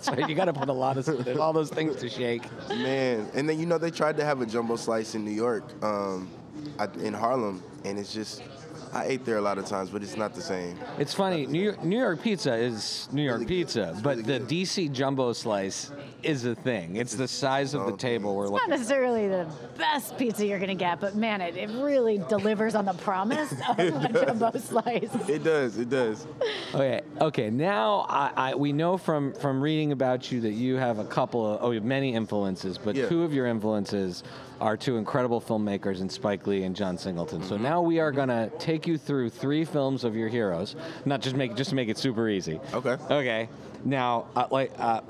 Sorry, 0.00 0.24
you 0.28 0.34
got 0.34 0.46
to 0.46 0.52
put 0.52 0.68
a 0.68 0.72
lot 0.72 0.96
of 0.96 1.40
all 1.40 1.52
those 1.52 1.70
things 1.70 1.94
to 1.94 2.08
shake. 2.08 2.42
Man, 2.68 3.30
and 3.34 3.48
then 3.48 3.60
you 3.60 3.66
know 3.66 3.78
they 3.78 3.92
tried 3.92 4.16
to 4.16 4.24
have 4.24 4.40
a 4.40 4.46
jumbo 4.46 4.74
slice 4.74 5.14
in 5.14 5.24
New 5.24 5.30
York, 5.30 5.62
um, 5.84 6.28
in 6.98 7.14
Harlem, 7.14 7.62
and 7.84 8.00
it's 8.00 8.12
just 8.12 8.42
I 8.92 9.04
ate 9.04 9.24
there 9.24 9.36
a 9.36 9.40
lot 9.40 9.58
of 9.58 9.66
times, 9.66 9.90
but 9.90 10.02
it's 10.02 10.16
not 10.16 10.34
the 10.34 10.40
same. 10.40 10.76
It's 10.98 11.14
funny. 11.14 11.46
New 11.46 11.62
York, 11.62 11.84
New 11.84 11.98
York 11.98 12.20
pizza 12.20 12.52
is 12.52 13.08
New 13.12 13.22
York 13.22 13.42
Really 13.42 13.46
pizza, 13.46 13.96
but 14.02 14.16
really 14.16 14.22
the 14.22 14.38
good. 14.40 14.48
DC 14.48 14.90
jumbo 14.90 15.32
slice 15.32 15.92
is 16.22 16.44
a 16.44 16.54
thing. 16.54 16.96
It's 16.96 17.14
the 17.14 17.28
size 17.28 17.74
of 17.74 17.86
the 17.86 17.96
table 17.96 18.34
we're 18.36 18.44
looking. 18.48 18.54
Not 18.54 18.62
looking. 18.62 18.80
necessarily 18.80 19.28
the 19.28 19.46
best 19.76 20.16
pizza 20.18 20.46
you're 20.46 20.58
gonna 20.58 20.74
get, 20.74 21.00
but 21.00 21.14
man, 21.14 21.40
it, 21.40 21.56
it 21.56 21.70
really 21.70 22.18
delivers 22.28 22.74
on 22.74 22.84
the 22.84 22.92
promise 22.94 23.52
of 23.52 23.78
a 23.78 24.24
jumbo 24.24 24.52
slice. 24.58 25.10
It 25.28 25.44
does, 25.44 25.78
it 25.78 25.88
does. 25.90 26.26
Okay, 26.74 27.00
okay. 27.20 27.50
Now 27.50 28.06
I, 28.08 28.32
I 28.36 28.54
we 28.54 28.72
know 28.72 28.96
from 28.96 29.32
from 29.34 29.60
reading 29.60 29.92
about 29.92 30.30
you 30.30 30.40
that 30.42 30.52
you 30.52 30.76
have 30.76 30.98
a 30.98 31.04
couple 31.04 31.46
of 31.54 31.62
oh, 31.62 31.70
you 31.70 31.76
have 31.76 31.84
many 31.84 32.14
influences, 32.14 32.78
but 32.78 32.94
Yeah. 32.96 33.08
two 33.08 33.22
of 33.22 33.32
your 33.32 33.46
influences 33.46 34.22
are 34.60 34.76
two 34.76 34.98
incredible 34.98 35.40
filmmakers 35.40 36.00
in 36.02 36.08
Spike 36.10 36.46
Lee 36.46 36.64
and 36.64 36.76
John 36.76 36.98
Singleton. 36.98 37.40
Mm-hmm. 37.40 37.48
So 37.48 37.56
now 37.56 37.80
we 37.80 37.98
are 37.98 38.12
gonna 38.12 38.50
take 38.58 38.86
you 38.86 38.98
through 38.98 39.30
three 39.30 39.64
films 39.64 40.04
of 40.04 40.14
your 40.14 40.28
heroes, 40.28 40.76
not 41.04 41.20
just 41.22 41.34
make 41.36 41.54
just 41.54 41.70
to 41.70 41.76
make 41.76 41.88
it 41.88 41.96
super 41.98 42.28
easy. 42.28 42.60
Okay. 42.74 42.96
Okay. 43.10 43.48
Now, 43.84 44.26
uh, 44.36 44.46
like. 44.50 44.72
Uh, 44.78 45.00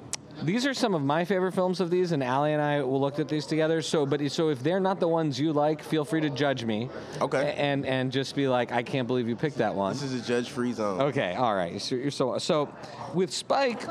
these 0.42 0.66
are 0.66 0.74
some 0.74 0.94
of 0.94 1.03
my 1.03 1.24
favorite 1.24 1.53
films 1.53 1.81
of 1.81 1.90
these, 1.90 2.12
and 2.12 2.22
Ali 2.22 2.53
and 2.53 2.62
I 2.62 2.83
will 2.83 3.00
looked 3.00 3.18
at 3.18 3.29
these 3.29 3.46
together. 3.46 3.83
So, 3.83 4.07
but 4.07 4.31
so 4.31 4.48
if 4.48 4.62
they're 4.62 4.81
not 4.81 5.00
the 5.00 5.09
ones 5.09 5.38
you 5.38 5.53
like, 5.53 5.83
feel 5.83 6.05
free 6.05 6.20
to 6.22 6.31
judge 6.31 6.64
me. 6.64 6.88
Okay. 7.20 7.55
And 7.57 7.87
and 7.87 8.12
just 8.12 8.35
be 8.35 8.48
like, 8.48 8.72
I 8.72 8.83
can't 8.83 9.07
believe 9.07 9.29
you 9.29 9.37
picked 9.37 9.59
that 9.59 9.74
one. 9.74 9.92
This 9.92 10.03
is 10.03 10.14
a 10.14 10.26
judge-free 10.26 10.72
zone. 10.72 11.00
Okay, 11.00 11.35
all 11.35 11.55
right. 11.55 11.81
So 11.81 11.94
you're 11.94 12.11
so 12.11 12.38
so 12.38 12.68
with 13.14 13.33
Spike, 13.33 13.83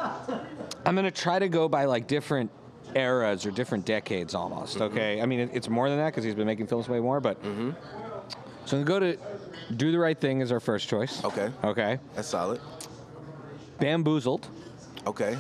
I'm 0.85 0.95
gonna 0.95 1.11
try 1.11 1.39
to 1.39 1.49
go 1.49 1.67
by 1.69 1.85
like 1.85 2.07
different 2.07 2.51
eras 2.95 3.45
or 3.45 3.51
different 3.51 3.85
decades 3.85 4.33
almost. 4.33 4.75
Mm-hmm. 4.75 4.93
Okay, 4.93 5.21
I 5.21 5.25
mean 5.25 5.41
it, 5.41 5.51
it's 5.53 5.69
more 5.69 5.89
than 5.89 5.97
that 5.99 6.07
because 6.07 6.23
he's 6.23 6.35
been 6.35 6.47
making 6.47 6.67
films 6.67 6.87
way 6.89 6.99
more. 6.99 7.19
But 7.19 7.37
so 7.43 8.77
I'm 8.77 8.83
gonna 8.83 8.85
go 8.85 8.99
to 8.99 9.17
Do 9.75 9.91
the 9.91 9.99
Right 9.99 10.19
Thing 10.19 10.41
is 10.41 10.51
our 10.51 10.59
first 10.59 10.87
choice. 10.87 11.23
Okay. 11.23 11.51
Okay. 11.63 11.99
That's 12.15 12.27
solid. 12.27 12.61
Bamboozled. 13.79 14.47
Okay. 15.07 15.37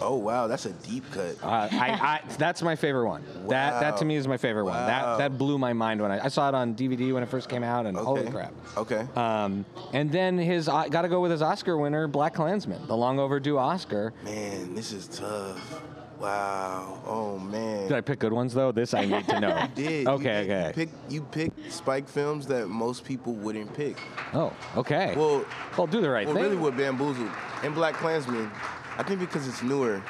Oh 0.00 0.16
wow, 0.16 0.46
that's 0.46 0.66
a 0.66 0.72
deep 0.72 1.04
cut. 1.10 1.36
Uh, 1.42 1.46
I, 1.46 1.68
I 1.72 2.20
that's 2.36 2.60
my 2.62 2.76
favorite 2.76 3.08
one. 3.08 3.24
That 3.48 3.80
that 3.80 3.96
to 3.98 4.04
me 4.04 4.16
is 4.16 4.28
my 4.28 4.36
favorite 4.36 4.64
one. 4.64 4.74
That 4.74 5.18
that 5.18 5.38
blew 5.38 5.58
my 5.58 5.72
mind 5.72 6.02
when 6.02 6.10
I, 6.12 6.26
I 6.26 6.28
saw 6.28 6.48
it 6.48 6.54
on 6.54 6.74
DVD 6.74 7.12
when 7.14 7.22
it 7.22 7.28
first 7.28 7.48
came 7.48 7.62
out, 7.62 7.86
and 7.86 7.96
Okay. 7.96 8.04
holy 8.04 8.30
crap. 8.30 8.52
Okay. 8.76 9.06
Um, 9.16 9.64
and 9.92 10.12
then 10.12 10.36
his 10.38 10.68
I 10.68 10.88
got 10.88 11.02
to 11.02 11.08
go 11.08 11.20
with 11.20 11.30
his 11.30 11.40
Oscar 11.42 11.78
winner, 11.78 12.08
BlacKkKlansman, 12.08 12.86
the 12.86 12.96
long 12.96 13.18
overdue 13.18 13.56
Oscar. 13.58 14.12
Man, 14.22 14.74
this 14.74 14.92
is 14.92 15.08
tough. 15.08 15.82
Wow. 16.20 17.02
Oh 17.06 17.38
man. 17.38 17.88
Did 17.88 17.92
I 17.96 18.00
pick 18.00 18.18
good 18.18 18.32
ones 18.32 18.54
though? 18.54 18.72
This 18.72 18.94
I 18.94 19.04
need 19.04 19.28
to 19.28 19.40
know. 19.40 19.66
did. 19.74 20.06
Okay, 20.08 20.40
you 20.42 20.46
did. 20.48 20.50
okay. 20.50 20.66
You 20.68 20.72
pick, 20.72 20.88
you 21.10 21.22
pick 21.22 21.52
Spike 21.70 22.08
films 22.08 22.46
that 22.46 22.68
most 22.68 23.04
people 23.04 23.34
wouldn't 23.34 23.72
pick. 23.74 23.98
oh, 24.34 24.52
okay. 24.76 25.14
Well, 25.16 25.44
well, 25.76 25.86
do 25.86 26.00
the 26.00 26.08
right 26.10 26.26
thing. 26.26 26.34
well, 26.34 26.44
thing. 26.44 26.52
really, 26.58 26.64
with 26.64 26.76
Bamboozled 26.76 27.30
and 27.62 27.74
BlacKkKlansman, 27.74 28.50
I 28.98 29.02
think 29.02 29.20
because 29.20 29.46
it's 29.46 29.62
newer, 29.62 30.02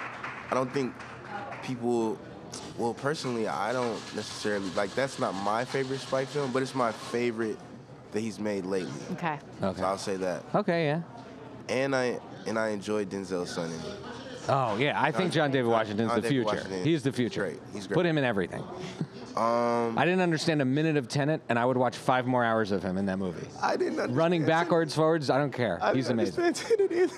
I 0.50 0.54
don't 0.54 0.72
think 0.72 0.94
people. 1.62 2.18
Well, 2.78 2.94
personally, 2.94 3.48
I 3.48 3.72
don't 3.72 3.98
necessarily 4.14 4.68
like. 4.70 4.94
That's 4.94 5.18
not 5.18 5.34
my 5.34 5.64
favorite 5.64 6.00
Spike 6.00 6.28
film, 6.28 6.52
but 6.52 6.62
it's 6.62 6.74
my 6.74 6.92
favorite 6.92 7.58
that 8.12 8.20
he's 8.20 8.38
made 8.38 8.64
lately. 8.64 8.92
Okay. 9.12 9.38
Okay. 9.62 9.80
So 9.80 9.86
I'll 9.86 9.98
say 9.98 10.16
that. 10.16 10.42
okay, 10.54 10.86
yeah. 10.86 11.02
And 11.68 11.94
I 11.94 12.18
and 12.46 12.58
I 12.58 12.68
enjoyed 12.68 13.10
Denzel's 13.10 13.50
son 13.50 13.70
in 13.70 13.80
it. 13.80 13.98
Oh, 14.48 14.76
yeah. 14.76 15.00
I 15.00 15.10
think 15.12 15.32
John 15.32 15.50
David 15.50 15.68
Washington's 15.70 16.10
John 16.10 16.16
the 16.20 16.28
David 16.28 16.34
future. 16.44 16.56
Washington 16.56 16.84
He's 16.84 17.02
the 17.02 17.12
future. 17.12 17.40
great. 17.42 17.58
He's 17.72 17.86
great. 17.86 17.94
Put 17.94 18.06
him 18.06 18.18
in 18.18 18.24
everything. 18.24 18.62
Um, 19.36 19.98
I 19.98 20.04
didn't 20.06 20.20
understand 20.22 20.62
a 20.62 20.64
minute 20.64 20.96
of 20.96 21.08
Tenet, 21.08 21.42
and 21.50 21.58
I 21.58 21.64
would 21.66 21.76
watch 21.76 21.94
five 21.96 22.26
more 22.26 22.42
hours 22.42 22.70
of 22.70 22.82
him 22.82 22.96
in 22.96 23.04
that 23.06 23.18
movie. 23.18 23.46
I 23.62 23.72
didn't 23.76 23.92
understand 24.00 24.16
Running 24.16 24.40
Tenet. 24.42 24.48
backwards, 24.54 24.94
forwards, 24.94 25.28
I 25.28 25.36
don't 25.36 25.52
care. 25.52 25.78
I 25.82 25.92
He's 25.94 26.06
didn't 26.08 26.20
amazing. 26.20 26.44
understand 26.44 26.88
Tenet 26.88 27.10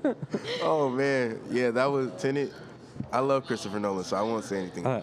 either. 0.00 0.16
oh 0.62 0.88
man, 0.88 1.38
yeah, 1.50 1.70
that 1.70 1.84
was 1.86 2.10
Tenet. 2.18 2.50
I 3.14 3.20
love 3.20 3.46
Christopher 3.46 3.78
Nolan, 3.78 4.02
so 4.02 4.16
I 4.16 4.22
won't 4.22 4.44
say 4.44 4.58
anything. 4.58 4.84
Uh, 4.84 5.00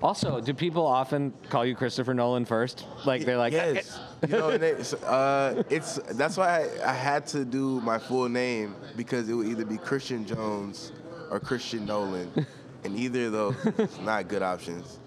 also, 0.00 0.40
do 0.40 0.54
people 0.54 0.86
often 0.86 1.34
call 1.50 1.66
you 1.66 1.74
Christopher 1.74 2.14
Nolan 2.14 2.46
first? 2.46 2.86
Like 3.04 3.26
they're 3.26 3.36
like, 3.36 3.52
yes, 3.52 4.00
you 4.26 4.28
know, 4.28 4.48
it's, 4.48 4.94
uh, 4.94 5.62
it's 5.68 5.96
that's 6.12 6.38
why 6.38 6.70
I, 6.82 6.90
I 6.90 6.94
had 6.94 7.26
to 7.28 7.44
do 7.44 7.82
my 7.82 7.98
full 7.98 8.30
name 8.30 8.74
because 8.96 9.28
it 9.28 9.34
would 9.34 9.46
either 9.46 9.66
be 9.66 9.76
Christian 9.76 10.24
Jones 10.24 10.92
or 11.30 11.38
Christian 11.38 11.84
Nolan, 11.84 12.46
and 12.84 12.96
either 12.96 13.26
of 13.26 13.32
those 13.32 13.56
is 13.78 13.98
not 14.00 14.26
good 14.28 14.42
options. 14.42 14.98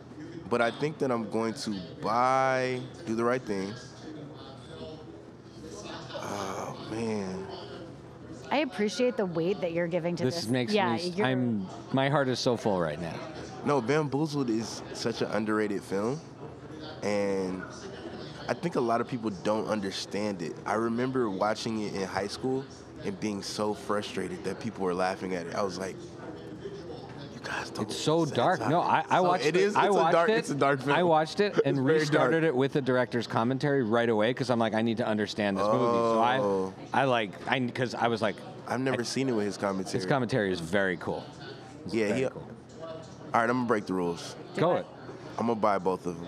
But 0.48 0.62
I 0.62 0.70
think 0.70 1.00
that 1.00 1.12
I'm 1.12 1.32
going 1.32 1.56
to 1.56 1.76
buy 2.04 2.80
Do 3.08 3.16
the 3.16 3.24
Right 3.24 3.42
Thing. 3.42 3.74
Oh 6.14 6.78
man, 6.92 7.48
I 8.54 8.58
appreciate 8.58 9.18
the 9.18 9.26
weight 9.26 9.62
that 9.62 9.72
you're 9.72 9.88
giving 9.88 10.16
to 10.18 10.26
this. 10.26 10.36
this 10.36 10.48
makes 10.48 10.72
yeah, 10.72 10.96
me. 10.96 11.24
I'm. 11.24 11.66
My 11.92 12.08
heart 12.08 12.28
is 12.28 12.38
so 12.38 12.56
full 12.56 12.80
right 12.80 13.02
now. 13.02 13.16
no, 13.66 13.82
Bamboozled 13.82 14.48
is 14.52 14.84
such 14.94 15.24
an 15.24 15.32
underrated 15.32 15.82
film, 15.82 16.22
and 17.02 17.64
I 18.48 18.54
think 18.54 18.76
a 18.76 18.80
lot 18.80 19.02
of 19.02 19.08
people 19.08 19.32
don't 19.44 19.68
understand 19.68 20.44
it. 20.44 20.54
I 20.68 20.76
remember 20.76 21.32
watching 21.32 21.82
it 21.82 21.96
in 21.96 22.04
high 22.04 22.28
school 22.28 22.64
and 23.04 23.20
being 23.20 23.42
so 23.42 23.74
frustrated 23.74 24.44
that 24.44 24.60
people 24.60 24.86
were 24.86 24.94
laughing 24.94 25.34
at 25.34 25.48
it. 25.48 25.56
I 25.56 25.64
was 25.64 25.80
like, 25.80 25.96
you 25.96 26.04
guys 26.04 26.12
don't. 26.12 26.23
It's 27.80 27.96
so 27.98 28.26
dark. 28.26 28.60
No, 28.68 28.80
I, 28.82 29.04
I 29.10 29.18
So 29.18 29.24
watched 29.24 29.46
it. 29.46 29.56
Is. 29.56 29.76
I 29.76 29.88
it's 29.88 29.96
watched 29.96 30.10
a 30.10 30.12
dark. 30.14 30.30
it. 30.30 30.38
It's 30.38 30.50
a 30.50 30.56
dark 30.56 30.82
film. 30.82 30.96
I 30.98 31.04
watched 31.04 31.40
it 31.40 31.60
and 31.66 31.84
restarted 31.84 32.42
dark. 32.44 32.54
it 32.54 32.56
with 32.56 32.74
the 32.74 32.82
director's 32.82 33.28
commentary 33.28 33.84
right 33.84 34.10
away 34.10 34.30
because 34.30 34.50
I'm 34.50 34.60
like, 34.60 34.74
I 34.74 34.82
need 34.82 34.98
to 34.98 35.08
understand 35.08 35.58
this 35.58 35.66
movie. 35.66 35.78
So 35.78 36.24
Oh. 36.24 36.74
I, 36.94 37.02
I 37.02 37.04
like, 37.06 37.32
I 37.48 37.60
because 37.60 37.96
I 37.96 38.08
was 38.08 38.22
like, 38.22 38.36
I've 38.68 38.80
never 38.80 39.04
seen 39.04 39.28
it 39.30 39.34
with 39.34 39.46
his 39.46 39.58
commentary. 39.58 39.94
his 40.00 40.06
commentary 40.06 40.52
is 40.52 40.60
very 40.60 40.98
cool. 40.98 41.24
It's 41.86 41.94
Yeah, 41.94 42.08
very 42.10 42.22
he. 42.22 42.30
cool. 42.30 42.48
All 42.82 43.42
right, 43.42 43.50
I'm 43.50 43.56
gonna 43.58 43.66
break 43.66 43.86
the 43.88 43.94
rules. 43.94 44.36
Go 44.56 44.76
it. 44.76 44.80
it. 44.82 44.86
I'm 45.38 45.48
gonna 45.48 45.56
buy 45.60 45.78
both 45.80 46.06
of 46.06 46.16
them. 46.20 46.28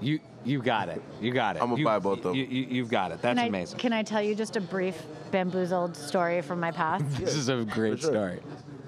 You 0.00 0.20
you 0.44 0.62
got 0.62 0.88
it. 0.88 1.02
You 1.20 1.32
got 1.32 1.56
it. 1.56 1.62
I'ma 1.62 1.74
You- 1.74 1.84
buy 1.84 1.98
both 1.98 2.18
of 2.18 2.24
them. 2.24 2.34
You, 2.36 2.44
you, 2.44 2.66
you've 2.70 2.88
got 2.88 3.10
it. 3.10 3.20
That's 3.20 3.36
Can 3.36 3.44
I, 3.44 3.48
amazing. 3.48 3.78
Can 3.78 3.92
I 3.92 4.02
tell 4.04 4.22
you 4.22 4.34
just 4.36 4.56
a 4.56 4.60
brief 4.60 4.96
bamboozled 5.32 5.96
story 5.96 6.40
from 6.42 6.60
my 6.60 6.70
past? 6.70 7.04
this 7.18 7.34
is 7.34 7.48
a 7.48 7.64
great 7.64 7.98
sure. 8.00 8.10
story. 8.12 8.40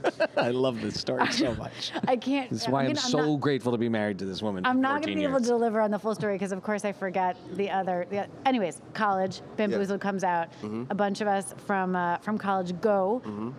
I 0.36 0.50
love 0.50 0.80
this 0.80 0.98
story 1.00 1.30
so 1.32 1.54
much. 1.54 1.92
I 2.08 2.16
can't. 2.16 2.50
This 2.50 2.62
is 2.62 2.68
why 2.68 2.80
I 2.80 2.82
I'm 2.82 2.86
mean, 2.88 2.96
so 2.96 3.32
not- 3.32 3.40
grateful 3.40 3.72
to 3.72 3.78
be 3.78 3.88
married 3.88 4.18
to 4.20 4.24
this 4.24 4.42
woman. 4.42 4.64
I'm 4.66 4.80
not 4.80 5.02
going 5.02 5.02
to 5.02 5.08
14 5.14 5.18
be 5.18 5.24
able 5.24 5.40
to 5.40 5.46
deliver 5.46 5.80
on 5.80 5.90
the 5.90 5.98
full 5.98 6.14
story 6.14 6.34
because, 6.34 6.52
of 6.52 6.62
course, 6.62 6.84
I 6.84 6.92
forget 6.92 7.36
the 7.56 7.70
other. 7.70 8.06
The, 8.10 8.26
anyways, 8.46 8.80
college 8.94 9.40
Bamboozled 9.56 10.00
comes 10.00 10.24
out. 10.24 10.50
Mm-hmm. 10.62 10.84
A 10.90 10.94
bunch 10.94 11.20
of 11.20 11.28
us 11.28 11.54
from 11.66 11.96
uh, 11.96 12.18
from 12.18 12.38
college 12.38 12.78
go 12.80 13.52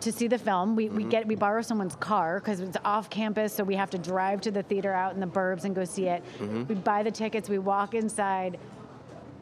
to 0.00 0.10
see 0.12 0.26
the 0.26 0.38
film. 0.38 0.74
We, 0.74 0.86
Mm-hmm. 0.86 0.96
we 0.96 1.04
get 1.04 1.26
we 1.28 1.34
borrow 1.36 1.62
someone's 1.62 1.94
car 1.96 2.40
because 2.40 2.60
it's 2.60 2.76
off 2.84 3.08
campus, 3.08 3.52
so 3.52 3.62
we 3.64 3.76
have 3.76 3.90
to 3.90 3.98
drive 3.98 4.40
to 4.42 4.50
the 4.50 4.62
theater 4.64 4.92
out 4.92 5.14
in 5.14 5.20
the 5.20 5.26
burbs 5.26 5.64
and 5.64 5.74
go 5.74 5.84
see 5.84 6.06
it. 6.06 6.22
Mm-hmm. 6.38 6.64
We 6.66 6.74
buy 6.74 7.02
the 7.02 7.10
tickets. 7.12 7.48
We 7.48 7.58
walk 7.58 7.94
inside. 7.94 8.58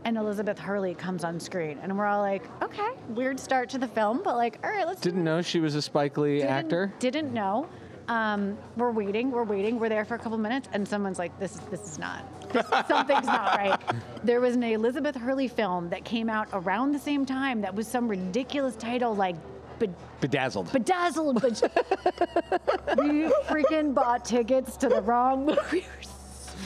And 0.04 0.16
Elizabeth 0.16 0.58
Hurley 0.58 0.94
comes 0.94 1.24
on 1.24 1.38
screen, 1.38 1.78
and 1.82 1.96
we're 1.96 2.06
all 2.06 2.20
like, 2.22 2.42
"Okay, 2.62 2.88
weird 3.10 3.38
start 3.38 3.68
to 3.70 3.78
the 3.78 3.86
film, 3.88 4.22
but 4.24 4.36
like, 4.36 4.58
all 4.64 4.70
right, 4.70 4.86
let's." 4.86 5.00
Didn't 5.00 5.22
know 5.24 5.42
she 5.42 5.60
was 5.60 5.74
a 5.74 5.82
Spike 5.82 6.16
Lee 6.16 6.38
didn't, 6.38 6.50
actor. 6.50 6.92
Didn't 7.00 7.32
know. 7.34 7.68
Um, 8.08 8.56
we're 8.76 8.90
waiting. 8.90 9.30
We're 9.30 9.44
waiting. 9.44 9.78
We're 9.78 9.90
there 9.90 10.04
for 10.06 10.14
a 10.14 10.18
couple 10.18 10.38
minutes, 10.38 10.68
and 10.72 10.88
someone's 10.88 11.18
like, 11.18 11.38
"This 11.38 11.54
is 11.54 11.60
this 11.70 11.82
is 11.82 11.98
not. 11.98 12.24
This, 12.50 12.66
something's 12.88 13.26
not 13.26 13.56
right." 13.58 13.78
There 14.24 14.40
was 14.40 14.56
an 14.56 14.62
Elizabeth 14.62 15.14
Hurley 15.16 15.48
film 15.48 15.90
that 15.90 16.04
came 16.04 16.30
out 16.30 16.48
around 16.54 16.92
the 16.92 16.98
same 16.98 17.26
time 17.26 17.60
that 17.60 17.74
was 17.74 17.86
some 17.86 18.08
ridiculous 18.08 18.76
title 18.76 19.14
like. 19.14 19.36
Be- 19.78 19.88
Bedazzled. 20.20 20.70
bedazzled, 20.72 21.40
but 21.40 21.52
we 22.98 23.22
freaking 23.48 23.94
bought 23.94 24.24
tickets 24.26 24.76
to 24.78 24.88
the 24.90 25.00
wrong 25.02 25.46
movie. 25.72 25.86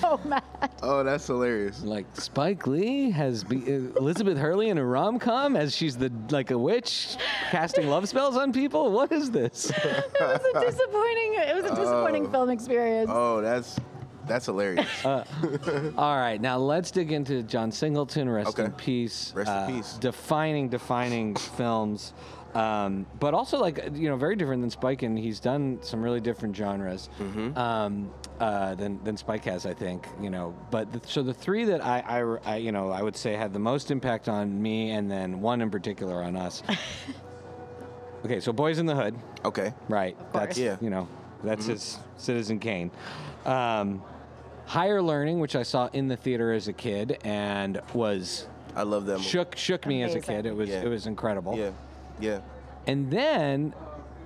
We 0.03 0.09
were 0.09 0.19
so 0.19 0.29
mad. 0.29 0.43
Oh, 0.83 1.03
that's 1.03 1.27
hilarious. 1.27 1.83
Like 1.83 2.07
Spike 2.15 2.67
Lee 2.67 3.11
has 3.11 3.45
be, 3.45 3.59
uh, 3.63 3.99
Elizabeth 3.99 4.39
Hurley 4.39 4.69
in 4.69 4.79
a 4.79 4.85
rom 4.85 5.19
com 5.19 5.57
as 5.57 5.75
she's 5.75 5.97
the 5.97 6.13
like 6.31 6.51
a 6.51 6.59
witch 6.59 7.17
casting 7.51 7.89
love 7.89 8.09
spells 8.09 8.37
on 8.37 8.53
people. 8.53 8.91
What 8.93 9.13
is 9.13 9.31
this? 9.31 9.71
It 9.85 10.21
was 10.21 10.41
a 10.55 10.61
disappointing. 10.71 11.35
It 11.35 11.55
was 11.55 11.65
a 11.71 11.75
disappointing 11.75 12.31
film 12.31 12.51
experience. 12.51 13.11
Oh, 13.13 13.41
that's 13.41 13.79
that's 14.27 14.47
hilarious. 14.47 14.89
All 15.05 16.17
right, 16.17 16.41
now 16.41 16.57
let's 16.57 16.91
dig 16.91 17.13
into 17.13 17.43
John 17.43 17.71
Singleton. 17.71 18.29
Rest 18.29 18.59
in 18.59 18.73
peace. 18.73 19.33
Rest 19.35 19.51
in 19.51 19.55
Uh, 19.57 19.67
peace. 19.67 19.95
Defining, 20.01 20.69
defining 20.71 21.35
films, 21.37 22.15
um, 22.55 23.07
but 23.21 23.35
also 23.35 23.59
like 23.59 23.79
you 23.95 24.09
know 24.09 24.17
very 24.17 24.37
different 24.37 24.63
than 24.63 24.71
Spike, 24.71 25.03
and 25.03 25.19
he's 25.19 25.41
done 25.41 25.79
some 25.83 26.03
really 26.03 26.21
different 26.21 26.55
genres 26.57 27.09
Mm-hmm. 27.19 27.57
um, 27.59 28.11
uh, 28.41 28.75
than 28.75 29.03
than 29.05 29.17
Spike 29.17 29.45
has, 29.45 29.67
I 29.67 29.75
think. 29.75 30.07
You 30.21 30.31
know, 30.31 30.55
but 30.71 30.93
the, 30.93 31.01
so 31.07 31.23
the 31.23 31.35
three 31.35 31.65
that 31.65 31.85
I, 31.85 32.01
I, 32.01 32.55
I 32.55 32.57
you 32.57 32.73
know 32.73 32.91
I 32.91 33.03
would 33.03 33.17
say 33.17 33.35
had 33.35 33.53
the 33.53 33.59
most 33.59 33.91
impact 33.91 34.29
on 34.29 34.61
me, 34.61 34.91
and 34.93 35.11
then 35.11 35.41
one 35.41 35.61
in 35.61 35.71
particular 35.71 36.23
on 36.23 36.37
us. 36.37 36.63
okay, 38.25 38.41
so 38.41 38.53
Boyz 38.53 38.79
n 38.79 38.87
the 38.87 38.95
Hood. 38.95 39.15
okay. 39.45 39.73
Right. 39.89 40.17
That's 40.33 40.59
Yeah. 40.59 40.77
you 40.81 40.91
know, 40.91 41.09
that's 41.43 41.63
Mm-hmm. 41.65 41.73
his 41.73 41.99
Citizen 42.17 42.59
Kane. 42.59 42.91
Um, 43.45 44.03
Higher 44.67 45.03
Learning, 45.03 45.41
which 45.41 45.57
I 45.57 45.63
saw 45.63 45.89
in 45.93 46.09
the 46.09 46.17
theater 46.17 46.53
as 46.53 46.69
a 46.69 46.73
kid 46.73 47.19
and 47.23 47.81
was 47.93 48.47
I 48.75 48.83
love 48.83 49.05
that 49.07 49.19
movie. 49.19 49.25
shook 49.29 49.57
shook 49.57 49.87
me 49.87 50.03
as 50.03 50.15
a 50.15 50.21
kid. 50.21 50.47
It 50.47 50.57
was 50.57 50.71
Yeah. 50.71 50.81
it 50.83 50.89
was 50.89 51.07
incredible. 51.07 51.57
Yeah, 51.59 51.71
yeah. 52.21 52.41
And 52.87 53.11
then 53.11 53.75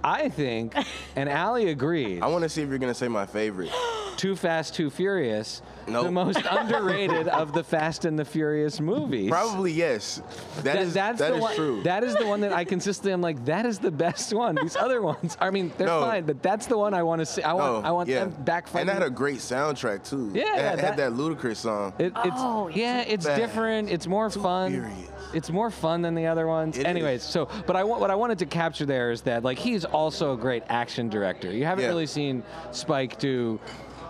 I 0.03 0.29
think, 0.29 0.75
and 1.17 1.29
Allie 1.29 1.71
agreed, 1.71 2.23
I 2.23 2.27
want 2.29 2.43
to 2.43 2.49
see 2.49 2.63
if 2.63 2.69
you're 2.69 2.79
gonna 2.79 2.95
say 2.95 3.09
my 3.09 3.27
favorite. 3.27 3.71
Too 4.17 4.35
Fast, 4.35 4.75
Too 4.75 4.91
Furious, 4.91 5.63
the 5.93 6.11
most 6.11 6.41
underrated 6.51 7.29
of 7.29 7.53
the 7.53 7.65
Fast 7.65 8.05
and 8.05 8.19
the 8.19 8.25
Furious 8.25 8.81
movies. 8.81 9.31
Probably 9.31 9.73
yes. 9.73 10.23
That- 10.57 10.65
that 10.65 10.77
is 10.79 10.95
that's 10.95 11.19
that 11.21 11.31
the 11.31 11.37
is 11.37 11.41
one, 11.43 11.55
true. 11.57 11.83
That 11.83 12.05
is 12.05 12.15
the 12.17 12.27
one 12.27 12.41
that 12.41 12.53
I 12.53 12.65
consistently 12.65 13.13
am 13.13 13.21
like, 13.21 13.45
that 13.47 13.67
is 13.67 13.79
the 13.79 13.91
best 13.91 14.33
one. 14.33 14.57
These 14.61 14.77
other 14.77 15.03
ones, 15.03 15.37
I 15.41 15.51
mean, 15.51 15.73
they're 15.79 15.87
No. 15.87 16.01
fine, 16.03 16.25
but 16.25 16.43
that's 16.43 16.67
the 16.67 16.77
one 16.79 16.95
I 16.95 17.03
want 17.03 17.21
to 17.21 17.27
see. 17.27 17.43
I 17.43 17.53
want, 17.53 17.83
No, 17.83 17.89
I 17.89 17.93
want 17.93 18.09
yeah. 18.09 18.25
them 18.27 18.45
back 18.45 18.67
And 18.75 18.89
that 18.89 18.95
had 18.95 19.03
a 19.03 19.11
great 19.11 19.39
soundtrack 19.39 20.09
too. 20.09 20.31
Yeah, 20.35 20.43
it 20.43 20.61
had, 20.61 20.79
that- 20.79 20.85
had 20.85 20.97
that 20.99 21.13
Ludacris 21.13 21.57
song. 21.57 21.93
It, 21.99 22.13
it's 22.25 22.37
Oh, 22.39 22.69
yeah, 22.69 23.01
it's 23.01 23.27
bad. 23.27 23.37
different. 23.37 23.91
It's 23.91 24.07
more 24.07 24.31
fun. 24.31 24.73
furious. 24.73 25.11
It's 25.35 25.51
more 25.51 25.71
fun 25.71 26.01
than 26.01 26.15
the 26.15 26.27
other 26.27 26.47
ones. 26.47 26.79
It 26.79 26.87
Anyways, 26.87 27.21
is. 27.23 27.27
so 27.29 27.49
but 27.67 27.77
I 27.77 27.85
what 27.85 28.11
I 28.11 28.15
wanted 28.15 28.39
to 28.39 28.47
capture 28.47 28.87
there 28.87 29.11
is 29.11 29.21
that 29.23 29.45
like 29.45 29.59
he's 29.59 29.85
also 29.85 30.33
a 30.33 30.37
great 30.39 30.63
action 30.71 31.11
director. 31.11 31.53
You 31.53 31.67
haven't 31.67 31.83
Yeah. 31.85 31.91
really 31.91 32.07
seen 32.07 32.43
Spike 32.73 33.19
do. 33.19 33.61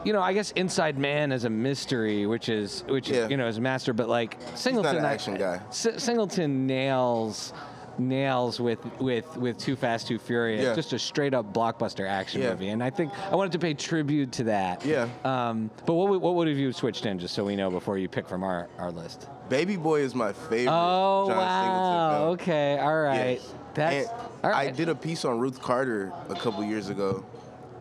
You 0.05 0.13
know, 0.13 0.23
I 0.23 0.33
guess 0.33 0.53
Inside 0.53 0.97
Man 0.99 1.33
is 1.33 1.45
a 1.45 1.51
mystery, 1.51 2.27
which 2.27 2.49
is 2.49 2.85
which 2.89 3.09
Yeah. 3.11 3.25
is 3.25 3.31
you 3.31 3.37
know 3.37 3.47
his 3.47 3.61
master, 3.61 3.93
but 3.93 4.09
like 4.09 4.37
Singleton, 4.55 4.97
an 4.97 5.05
I- 5.05 5.17
guy. 5.17 5.61
S- 5.69 5.89
Singleton 5.99 6.67
nails 6.67 7.53
nails 7.99 8.61
with 8.61 8.79
with 9.01 9.37
with 9.37 9.59
Too 9.59 9.75
Fast 9.75 10.07
Too 10.07 10.19
Furious, 10.21 10.63
Yeah. 10.63 10.75
just 10.75 10.93
a 10.93 10.99
straight 11.01 11.35
up 11.35 11.53
blockbuster 11.53 12.09
action 12.09 12.41
Yeah. 12.43 12.51
movie, 12.51 12.69
and 12.69 12.83
I 12.83 12.91
think 12.91 13.13
I 13.31 13.35
wanted 13.35 13.53
to 13.53 13.59
pay 13.59 13.75
tribute 13.75 14.31
to 14.33 14.45
that. 14.45 14.85
Yeah. 14.87 15.09
Um, 15.25 15.69
but 15.85 15.95
what 15.95 16.09
would, 16.11 16.23
what 16.23 16.37
would 16.37 16.47
have 16.47 16.57
you 16.57 16.73
switched 16.73 17.05
in, 17.07 17.19
just 17.19 17.35
so 17.35 17.45
we 17.45 17.57
know 17.57 17.69
before 17.71 17.99
you 17.99 18.09
pick 18.09 18.29
from 18.29 18.45
our, 18.45 18.69
our 18.79 18.93
list? 18.93 19.27
Baby 19.49 19.77
Boy 19.77 20.01
is 20.03 20.15
my 20.15 20.33
favorite. 20.33 20.73
Oh 20.73 21.27
John 21.29 21.37
wow! 21.39 22.25
Okay, 22.35 22.79
all 22.79 23.01
right. 23.03 23.41
Yes. 23.41 23.55
That's 23.75 24.09
all 24.45 24.51
right. 24.51 24.69
I 24.69 24.71
did 24.71 24.89
a 24.89 24.95
piece 24.95 25.25
on 25.25 25.39
Ruth 25.41 25.61
Carter 25.61 26.13
a 26.29 26.35
couple 26.35 26.63
years 26.65 26.89
ago, 26.91 27.25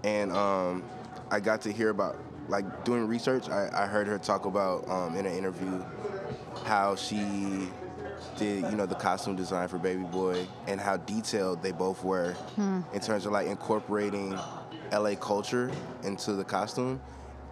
and 0.04 0.32
um, 0.32 0.82
I 1.32 1.40
got 1.40 1.62
to 1.62 1.72
hear 1.72 1.90
about 1.90 2.18
like 2.48 2.86
doing 2.86 3.08
research. 3.08 3.50
I, 3.50 3.70
I 3.74 3.86
heard 3.88 4.08
her 4.08 4.18
talk 4.18 4.46
about 4.46 4.88
um, 4.90 5.16
in 5.16 5.26
an 5.26 5.36
interview 5.36 5.84
how 6.66 6.96
she 6.96 7.70
did 8.36 8.64
you 8.64 8.76
know 8.76 8.86
the 8.86 8.96
costume 8.96 9.36
design 9.36 9.68
for 9.68 9.78
Baby 9.78 10.04
Boy 10.04 10.48
and 10.68 10.80
how 10.82 10.98
detailed 10.98 11.62
they 11.62 11.72
both 11.72 12.04
were 12.04 12.36
in 12.58 13.00
terms 13.00 13.26
of 13.26 13.32
like 13.32 13.48
incorporating 13.48 14.38
LA 14.92 15.16
culture 15.16 15.72
into 16.04 16.34
the 16.34 16.44
costume. 16.44 17.00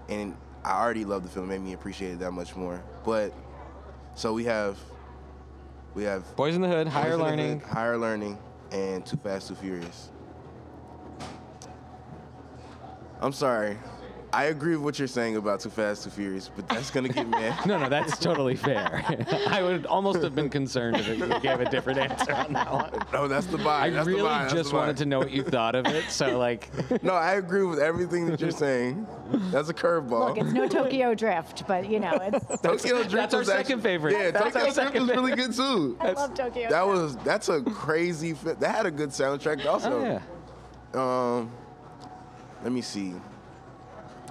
And 0.10 0.36
I 0.64 0.82
already 0.82 1.06
loved 1.06 1.26
the 1.26 1.30
film, 1.30 1.46
it 1.46 1.50
made 1.60 1.62
me 1.62 1.74
appreciate 1.74 2.14
it 2.14 2.20
that 2.20 2.32
much 2.32 2.56
more. 2.56 2.82
But 3.04 3.34
so 4.16 4.34
we 4.34 4.46
have 4.46 4.78
we 5.94 6.04
have 6.04 6.24
Boyz 6.36 6.54
n 6.56 6.62
the 6.62 6.68
Hood, 6.68 6.88
Higher 6.88 7.12
Boys 7.12 7.14
in 7.14 7.22
Learning. 7.22 7.60
Hood, 7.60 7.70
higher 7.70 7.98
learning, 7.98 8.38
and 8.72 9.06
Too 9.06 9.18
Fast, 9.18 9.48
Too 9.48 9.56
Furious. 9.56 10.10
I'm 13.26 13.34
sorry. 13.34 13.76
I 14.32 14.46
agree 14.46 14.76
with 14.76 14.84
what 14.84 15.00
you're 15.00 15.08
saying 15.08 15.36
about 15.38 15.62
Too 15.62 15.70
Fast, 15.72 16.04
Too 16.04 16.10
Furious, 16.12 16.52
but 16.56 16.68
that's 16.70 16.92
gonna 16.92 17.08
get 17.10 17.28
me. 17.28 17.50
No, 17.66 17.80
no, 17.80 17.90
that's 17.90 18.20
totally 18.20 18.56
fair. 18.56 19.04
I 19.48 19.64
would 19.64 19.88
almost 19.88 20.22
have 20.22 20.36
been 20.36 20.50
concerned 20.50 20.98
if 20.98 21.08
you 21.08 21.28
gave 21.40 21.60
a 21.60 21.68
different 21.70 21.98
answer 22.00 22.34
on 22.34 22.54
that 22.54 22.72
one. 22.72 22.92
no, 23.14 23.28
that's 23.28 23.48
the 23.48 23.58
vibe. 23.58 23.66
I 23.68 23.90
that's 23.90 24.06
really 24.08 24.22
the 24.22 24.28
vibe, 24.28 24.40
that's 24.42 24.54
just 24.54 24.70
the 24.70 24.76
wanted 24.76 24.98
to 24.98 25.06
know 25.08 25.18
what 25.20 25.32
you 25.32 25.42
thought 25.42 25.74
of 25.74 25.88
it. 25.88 26.04
So, 26.12 26.38
like, 26.38 26.70
No, 27.02 27.14
I 27.14 27.36
agree 27.36 27.64
with 27.64 27.80
everything 27.80 28.28
that 28.28 28.40
you're 28.40 28.52
saying. 28.52 29.08
That's 29.52 29.70
a 29.70 29.74
curveball. 29.74 30.36
Look, 30.36 30.38
it's 30.38 30.52
no 30.52 30.68
Tokyo 30.68 31.16
Drift, 31.16 31.66
but 31.68 31.90
you 31.90 32.00
know, 32.00 32.12
it's. 32.22 32.62
Tokyo 32.62 32.98
Drift 32.98 33.12
that's 33.12 33.34
our 33.34 33.40
was 33.40 33.48
second 33.48 33.62
actually- 33.80 33.82
favorite. 33.82 34.12
Yeah, 34.14 34.32
That's 34.32 34.46
Tokyo 34.54 34.62
Drift 34.62 34.76
second 34.76 35.08
was 35.08 35.12
really 35.16 35.36
good 35.36 35.54
too. 35.54 35.98
I 36.00 36.12
love 36.12 36.36
Tokyo. 36.36 36.70
That 36.70 36.84
Drift. 36.86 37.02
was 37.02 37.16
that's 37.24 37.50
a 37.50 37.62
crazy. 37.64 38.34
Fi- 38.34 38.54
that 38.54 38.76
had 38.76 38.86
a 38.86 38.92
good 38.92 39.10
soundtrack 39.10 39.66
also. 39.66 39.92
oh 39.94 40.04
yeah. 40.04 41.40
Um, 41.40 41.52
let 42.66 42.74
me 42.74 42.82
see. 42.82 43.14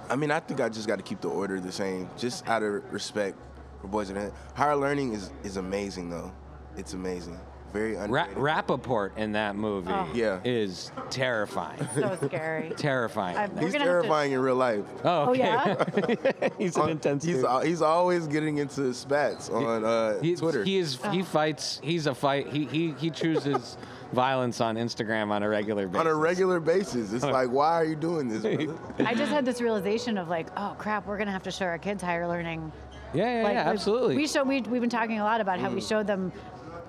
I 0.09 0.15
mean, 0.17 0.29
I 0.29 0.41
think 0.41 0.59
I 0.59 0.67
just 0.69 0.87
got 0.87 0.97
to 0.97 1.03
keep 1.03 1.21
the 1.21 1.29
order 1.29 1.59
the 1.61 1.71
same, 1.71 2.09
just 2.17 2.45
out 2.49 2.61
of 2.61 2.83
respect 2.93 3.37
for 3.81 3.87
Boyz 3.87 4.09
n 4.09 4.15
the 4.15 4.21
Hood. 4.23 4.33
Higher 4.53 4.75
Learning 4.75 5.13
is 5.13 5.31
is 5.43 5.55
amazing 5.57 6.09
though. 6.09 6.31
It's 6.77 6.93
amazing. 6.93 7.39
Very 7.71 7.95
Ra- 7.95 8.03
underrated. 8.03 8.37
Rapaport 8.37 9.17
in 9.17 9.31
that 9.33 9.55
movie 9.55 9.89
Oh. 9.91 10.07
Yeah. 10.13 10.39
is 10.45 10.91
terrifying. 11.09 11.79
so 11.95 12.17
scary. 12.25 12.71
terrifying. 12.77 13.37
I'm- 13.37 13.51
He's 13.55 13.63
We're 13.63 13.71
gonna 13.71 13.85
terrifying 13.85 14.31
in 14.33 14.39
real 14.39 14.55
life. 14.55 14.83
oh, 15.05 15.29
Oh 15.29 15.33
yeah. 15.33 15.83
he's 16.57 16.75
an 16.77 16.89
intense 16.89 17.23
he's 17.23 17.37
dude. 17.37 17.45
al- 17.45 17.61
he's 17.61 17.81
always 17.81 18.27
getting 18.27 18.57
into 18.59 18.93
spats 18.93 19.49
on 19.49 19.83
uh, 19.85 20.19
He, 20.21 20.35
Twitter. 20.35 20.63
he 20.65 20.77
is. 20.77 20.99
He 21.11 21.23
fights. 21.23 21.79
He's 21.81 22.05
a 22.05 22.13
fight. 22.15 22.47
He 22.51 22.65
he 22.65 22.91
he 22.97 23.09
chooses 23.09 23.77
violence 24.19 24.61
on 24.61 24.75
Instagram 24.77 25.29
on 25.29 25.43
a 25.43 25.49
regular 25.49 25.85
basis. 25.87 25.99
on 25.99 26.07
a 26.07 26.15
regular 26.15 26.59
basis. 26.59 27.13
It's 27.13 27.23
like, 27.25 27.49
why 27.49 27.73
are 27.73 27.85
you 27.85 27.95
doing 27.95 28.27
this? 28.29 28.41
brother? 28.41 28.75
I 29.07 29.13
just 29.13 29.31
had 29.31 29.45
this 29.45 29.61
realization 29.61 30.17
of 30.17 30.29
like, 30.29 30.47
oh 30.57 30.73
crap, 30.79 31.05
we're 31.05 31.17
gonna 31.17 31.31
have 31.31 31.43
to 31.43 31.51
show 31.51 31.65
our 31.65 31.77
kids 31.77 32.01
higher 32.01 32.27
learning 32.27 32.71
Yeah, 33.13 33.41
yeah, 33.43 33.51
yeah, 33.51 33.69
absolutely. 33.69 34.15
We 34.15 34.27
show 34.27 34.43
we 34.43 34.61
we've 34.61 34.81
been 34.81 34.89
talking 34.89 35.19
a 35.19 35.23
lot 35.23 35.41
about 35.41 35.59
how 35.59 35.69
we 35.69 35.81
Mm. 35.81 35.89
show 35.89 36.01
them 36.03 36.31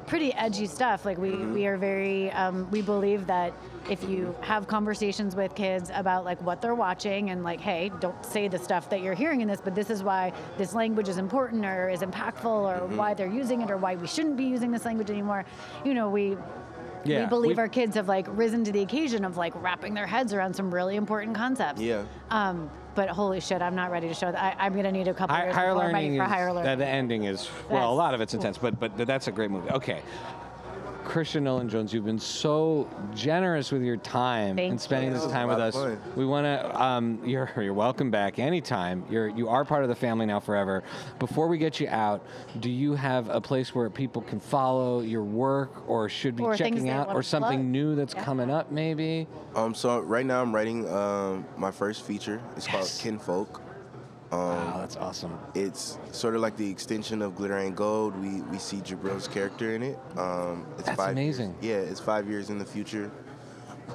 pretty 0.06 0.32
edgy 0.34 0.66
stuff. 0.66 1.04
Like 1.04 1.18
we 1.18 1.30
Mm-hmm. 1.30 1.52
we 1.54 1.66
are 1.66 1.76
very 1.76 2.30
um, 2.30 2.70
we 2.70 2.80
believe 2.80 3.26
that 3.26 3.52
if 3.90 4.02
you 4.08 4.34
have 4.40 4.66
conversations 4.68 5.34
with 5.36 5.54
kids 5.56 5.90
about 5.94 6.24
like 6.24 6.40
what 6.42 6.60
they're 6.62 6.74
watching 6.74 7.30
and 7.30 7.42
like 7.44 7.60
hey 7.60 7.90
don't 8.00 8.24
say 8.24 8.46
the 8.48 8.58
stuff 8.58 8.88
that 8.90 9.00
you're 9.00 9.14
hearing 9.14 9.40
in 9.42 9.48
this 9.48 9.60
but 9.60 9.74
this 9.76 9.90
is 9.90 10.02
why 10.02 10.32
this 10.58 10.74
language 10.74 11.08
is 11.08 11.18
important 11.18 11.64
or 11.64 11.88
is 11.88 12.00
impactful 12.00 12.44
or 12.70 12.76
Mm-hmm. 12.80 12.96
why 12.96 13.14
they're 13.14 13.34
using 13.42 13.60
it 13.62 13.70
or 13.70 13.76
why 13.76 13.94
we 13.96 14.06
shouldn't 14.08 14.36
be 14.36 14.44
using 14.44 14.70
this 14.72 14.84
language 14.84 15.08
anymore 15.10 15.44
you 15.84 15.94
know 15.94 16.08
we 16.10 16.36
Yeah, 17.04 17.20
we 17.24 17.26
believe 17.26 17.56
we- 17.56 17.60
our 17.62 17.68
kids 17.68 17.94
have 17.96 18.08
like 18.08 18.26
risen 18.30 18.64
to 18.64 18.72
the 18.72 18.82
occasion 18.82 19.24
of 19.24 19.36
like 19.36 19.52
wrapping 19.62 19.94
their 19.94 20.06
heads 20.06 20.32
around 20.32 20.54
some 20.54 20.72
really 20.72 20.96
important 20.96 21.36
concepts. 21.36 21.80
Yeah. 21.80 22.04
um, 22.30 22.70
but 22.94 23.10
holy 23.10 23.40
shit 23.40 23.60
i'm 23.60 23.74
not 23.74 23.90
ready 23.90 24.08
to 24.08 24.14
show 24.14 24.32
that 24.32 24.42
I, 24.42 24.64
i'm 24.64 24.74
gonna 24.74 24.90
need 24.90 25.06
a 25.06 25.12
couple 25.12 25.36
Hi- 25.36 25.44
years 25.44 25.54
higher 25.54 25.74
before 25.74 25.84
I'm 25.88 25.92
ready 25.94 26.16
for 26.16 26.24
is 26.24 26.30
higher 26.30 26.50
learning. 26.50 26.78
the 26.78 26.86
ending 26.86 27.24
is 27.24 27.46
well 27.68 27.92
a 27.92 27.94
lot 27.94 28.14
of 28.14 28.22
it's 28.22 28.32
intense 28.32 28.56
but 28.56 28.80
but 28.80 28.96
that's 28.96 29.28
a 29.28 29.32
great 29.32 29.50
movie. 29.50 29.68
Okay 29.70 30.00
Christian 31.16 31.44
Nolan 31.44 31.66
Jones, 31.66 31.94
you've 31.94 32.04
been 32.04 32.18
so 32.18 32.86
generous 33.14 33.72
with 33.72 33.80
your 33.82 33.96
time 33.96 34.54
Thank 34.54 34.72
and 34.72 34.78
spending 34.78 35.12
you. 35.14 35.18
this 35.18 35.26
time 35.32 35.48
with 35.48 35.58
us. 35.58 35.74
of 35.74 35.98
fun. 35.98 36.12
We 36.14 36.26
want 36.26 36.44
to. 36.44 36.78
Um, 36.82 37.22
you're 37.24 37.50
you're 37.56 37.72
welcome 37.72 38.10
back 38.10 38.38
anytime. 38.38 39.02
You're 39.08 39.28
you 39.28 39.48
are 39.48 39.64
part 39.64 39.82
of 39.82 39.88
the 39.88 39.94
family 39.94 40.26
now 40.26 40.40
forever. 40.40 40.84
Before 41.18 41.48
we 41.48 41.56
get 41.56 41.80
you 41.80 41.88
out, 41.88 42.22
do 42.60 42.70
you 42.70 42.92
have 42.96 43.30
a 43.30 43.40
place 43.40 43.74
where 43.74 43.88
people 43.88 44.20
can 44.20 44.40
follow 44.40 45.00
your 45.00 45.24
work, 45.24 45.88
or 45.88 46.10
should 46.10 46.36
be 46.36 46.42
Or 46.42 46.54
checking 46.54 46.90
out, 46.90 47.08
or 47.08 47.22
something 47.22 47.60
plug? 47.60 47.64
new 47.64 47.94
that's 47.94 48.12
Yeah. 48.12 48.22
coming 48.22 48.50
up, 48.50 48.70
maybe? 48.70 49.26
Um, 49.54 49.74
so 49.74 50.00
right 50.00 50.26
now 50.26 50.42
I'm 50.42 50.54
writing 50.54 50.86
um, 50.92 51.46
my 51.56 51.70
first 51.70 52.02
feature. 52.02 52.42
It's 52.58 52.66
called 52.66 52.82
Yes. 52.82 53.00
Kinfolk. 54.30 54.74
wow, 54.74 54.78
that's 54.80 54.96
awesome. 54.96 55.38
It's 55.54 55.98
sort 56.12 56.34
of 56.34 56.40
like 56.40 56.56
the 56.56 56.68
extension 56.70 57.22
of 57.22 57.34
Glitter 57.36 57.58
Ain't 57.58 57.76
Gold. 57.76 58.16
We 58.20 58.42
we 58.42 58.58
see 58.58 58.78
Jabril's 58.78 59.28
character 59.28 59.74
in 59.74 59.82
it. 59.82 59.98
Um, 60.16 60.66
it's 60.78 60.86
That's 60.86 60.96
five 60.96 61.12
amazing. 61.12 61.54
Years, 61.60 61.86
yeah, 61.86 61.90
it's 61.90 62.00
five 62.00 62.28
years 62.28 62.50
in 62.50 62.58
the 62.58 62.64
future. 62.64 63.10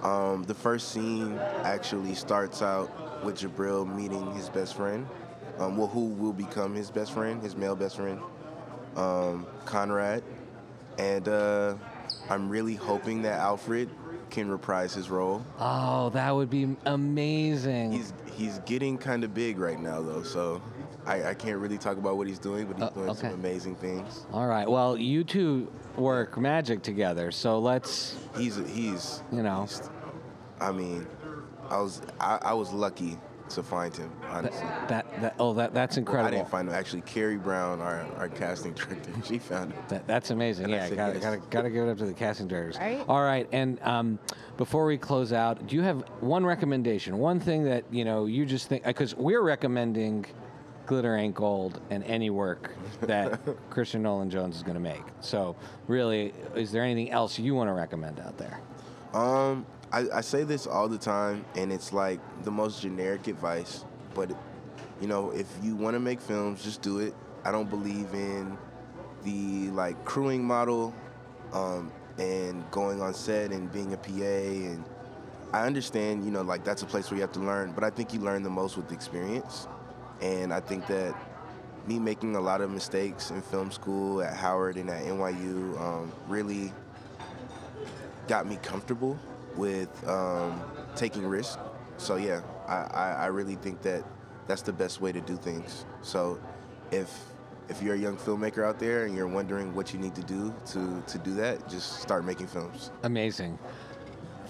Um, 0.03 0.43
the 0.43 0.53
first 0.55 0.89
scene 0.89 1.37
actually 1.63 2.15
starts 2.15 2.61
out 2.61 3.23
with 3.23 3.37
Jabril 3.39 3.85
meeting 3.93 4.31
his 4.33 4.49
best 4.49 4.75
friend, 4.75 5.05
um, 5.59 5.77
well, 5.77 5.87
who 5.87 6.05
will 6.07 6.33
become 6.33 6.73
his 6.73 6.89
best 6.89 7.11
friend, 7.11 7.41
his 7.43 7.55
male 7.55 7.75
best 7.75 7.97
friend, 7.97 8.19
um, 8.95 9.45
Conrad. 9.65 10.23
And 10.97 11.27
uh, 11.27 11.75
I'm 12.29 12.49
really 12.49 12.75
hoping 12.75 13.21
that 13.23 13.39
Alfred 13.39 13.89
can 14.31 14.49
reprise 14.49 14.93
his 14.93 15.09
role. 15.09 15.45
Oh, 15.59 16.09
that 16.11 16.31
would 16.31 16.49
be 16.49 16.75
amazing. 16.85 17.91
He's 17.91 18.13
he's 18.33 18.57
getting 18.59 18.97
kind 18.97 19.23
of 19.23 19.33
big 19.33 19.59
right 19.59 19.79
now, 19.79 20.01
though, 20.01 20.23
so 20.23 20.61
I, 21.05 21.29
I 21.29 21.33
can't 21.33 21.59
really 21.59 21.77
talk 21.77 21.97
about 21.97 22.17
what 22.17 22.27
he's 22.27 22.39
doing, 22.39 22.65
but 22.65 22.77
he's 22.77 22.85
Uh, 22.85 22.89
doing 22.89 23.09
okay. 23.09 23.19
some 23.19 23.33
amazing 23.33 23.75
things. 23.75 24.25
All 24.33 24.47
right. 24.47 24.67
Well, 24.69 24.97
you 24.97 25.23
two 25.23 25.71
work 25.97 26.37
magic 26.37 26.81
together, 26.81 27.29
so 27.31 27.59
let's. 27.59 28.15
He's 28.37 28.55
he's 28.69 29.21
You 29.31 29.43
know. 29.43 29.59
he's- 29.61 29.89
I 30.59 30.71
mean, 30.71 31.05
I 31.69 31.79
was 31.81 32.01
I, 32.19 32.39
I 32.41 32.53
was 32.53 32.71
lucky 32.71 33.17
to 33.55 33.63
find 33.63 33.95
him. 33.95 34.11
Honestly, 34.29 34.65
That 34.87 35.05
that 35.21 35.35
oh 35.39 35.53
that 35.53 35.73
that's 35.73 35.95
Well, 35.95 36.01
incredible. 36.01 36.27
I 36.27 36.31
didn't 36.39 36.49
find 36.49 36.67
him. 36.67 36.73
Actually, 36.75 37.01
Carrie 37.01 37.37
Brown, 37.37 37.81
our, 37.81 38.05
our 38.17 38.29
casting 38.29 38.73
director, 38.73 39.11
she 39.25 39.39
found 39.39 39.73
him. 39.73 39.83
That, 39.89 40.07
that's 40.07 40.31
amazing. 40.31 40.65
And 40.65 40.73
I 40.75 40.77
Yeah, 40.77 40.87
said 40.87 40.97
gotta, 40.97 41.13
yes. 41.13 41.23
gotta, 41.23 41.37
gotta 41.49 41.69
give 41.69 41.87
it 41.87 41.91
up 41.91 41.97
to 41.99 42.05
the 42.05 42.13
casting 42.13 42.47
directors. 42.47 42.77
Right. 42.77 43.03
All 43.07 43.23
right, 43.23 43.47
and 43.51 43.81
um, 43.81 44.19
before 44.57 44.85
we 44.85 44.97
close 44.97 45.33
out, 45.33 45.67
do 45.67 45.75
you 45.75 45.81
have 45.81 46.01
one 46.19 46.45
recommendation? 46.45 47.17
One 47.17 47.39
thing 47.39 47.63
that 47.65 47.83
you 47.91 48.05
know 48.05 48.25
you 48.25 48.45
just 48.45 48.67
think 48.69 48.83
because 48.83 49.15
we're 49.15 49.41
recommending 49.41 50.25
Glitter 50.87 51.15
Ain't 51.15 51.35
Gold 51.35 51.79
and 51.89 52.03
any 52.05 52.29
work 52.29 52.71
that 53.01 53.39
Christian 53.69 54.01
Nolan 54.03 54.29
Jones 54.29 54.55
is 54.57 54.63
going 54.63 54.73
to 54.73 54.79
make. 54.81 55.03
So 55.21 55.55
really, 55.87 56.33
is 56.55 56.71
there 56.71 56.83
anything 56.83 57.11
else 57.11 57.39
you 57.39 57.55
want 57.55 57.69
to 57.69 57.73
recommend 57.73 58.19
out 58.19 58.37
there? 58.37 58.59
Um, 59.13 59.65
I, 59.91 60.07
I 60.13 60.21
say 60.21 60.43
this 60.43 60.67
all 60.67 60.87
the 60.87 60.97
time, 60.97 61.45
and 61.55 61.71
it's 61.71 61.91
like 61.91 62.19
the 62.43 62.51
most 62.51 62.81
generic 62.81 63.27
advice. 63.27 63.83
But 64.13 64.31
you 65.01 65.07
know, 65.07 65.31
if 65.31 65.47
you 65.61 65.75
want 65.75 65.95
to 65.95 65.99
make 65.99 66.21
films, 66.21 66.63
just 66.63 66.81
do 66.81 66.99
it. 66.99 67.13
I 67.43 67.51
don't 67.51 67.69
believe 67.69 68.13
in 68.13 68.57
the 69.23 69.69
like 69.71 70.03
crewing 70.05 70.43
model, 70.43 70.93
um, 71.51 71.91
and 72.17 72.69
going 72.71 73.01
on 73.01 73.13
set 73.13 73.51
and 73.51 73.71
being 73.71 73.93
a 73.93 73.97
PA. 73.97 74.11
And 74.11 74.85
I 75.51 75.65
understand, 75.65 76.23
you 76.23 76.31
know, 76.31 76.41
like 76.41 76.63
that's 76.63 76.83
a 76.83 76.85
place 76.85 77.11
where 77.11 77.17
you 77.17 77.21
have 77.21 77.33
to 77.33 77.39
learn. 77.39 77.73
But 77.73 77.83
I 77.83 77.89
think 77.89 78.13
you 78.13 78.21
learn 78.21 78.43
the 78.43 78.49
most 78.49 78.77
with 78.77 78.91
experience. 78.91 79.67
And 80.21 80.53
I 80.53 80.59
think 80.59 80.87
that 80.87 81.15
me 81.87 81.99
making 81.99 82.35
a 82.35 82.41
lot 82.41 82.61
of 82.61 82.69
mistakes 82.69 83.31
in 83.31 83.41
film 83.41 83.71
school 83.71 84.21
at 84.21 84.37
Howard 84.37 84.77
and 84.77 84.89
at 84.89 85.03
NYU 85.03 85.79
um, 85.81 86.11
really 86.27 86.71
got 88.27 88.45
me 88.47 88.57
comfortable 88.61 89.19
with 89.57 90.07
um, 90.07 90.61
taking 90.95 91.25
risks. 91.25 91.57
So 91.97 92.15
yeah, 92.15 92.41
I, 92.67 92.75
I, 92.75 93.11
I 93.11 93.25
really 93.27 93.55
think 93.55 93.81
that 93.83 94.03
that's 94.47 94.61
the 94.61 94.73
best 94.73 95.01
way 95.01 95.11
to 95.11 95.21
do 95.21 95.37
things. 95.37 95.85
So 96.01 96.39
if 96.91 97.09
if 97.69 97.81
you're 97.81 97.95
a 97.95 97.97
young 97.97 98.17
filmmaker 98.17 98.65
out 98.65 98.79
there 98.79 99.05
and 99.05 99.15
you're 99.15 99.27
wondering 99.27 99.73
what 99.73 99.93
you 99.93 99.99
need 99.99 100.13
to 100.15 100.23
do 100.23 100.53
to, 100.65 101.01
to 101.07 101.17
do 101.19 101.33
that, 101.35 101.69
just 101.69 102.01
start 102.01 102.25
making 102.25 102.47
films. 102.47 102.91
Amazing. 103.03 103.57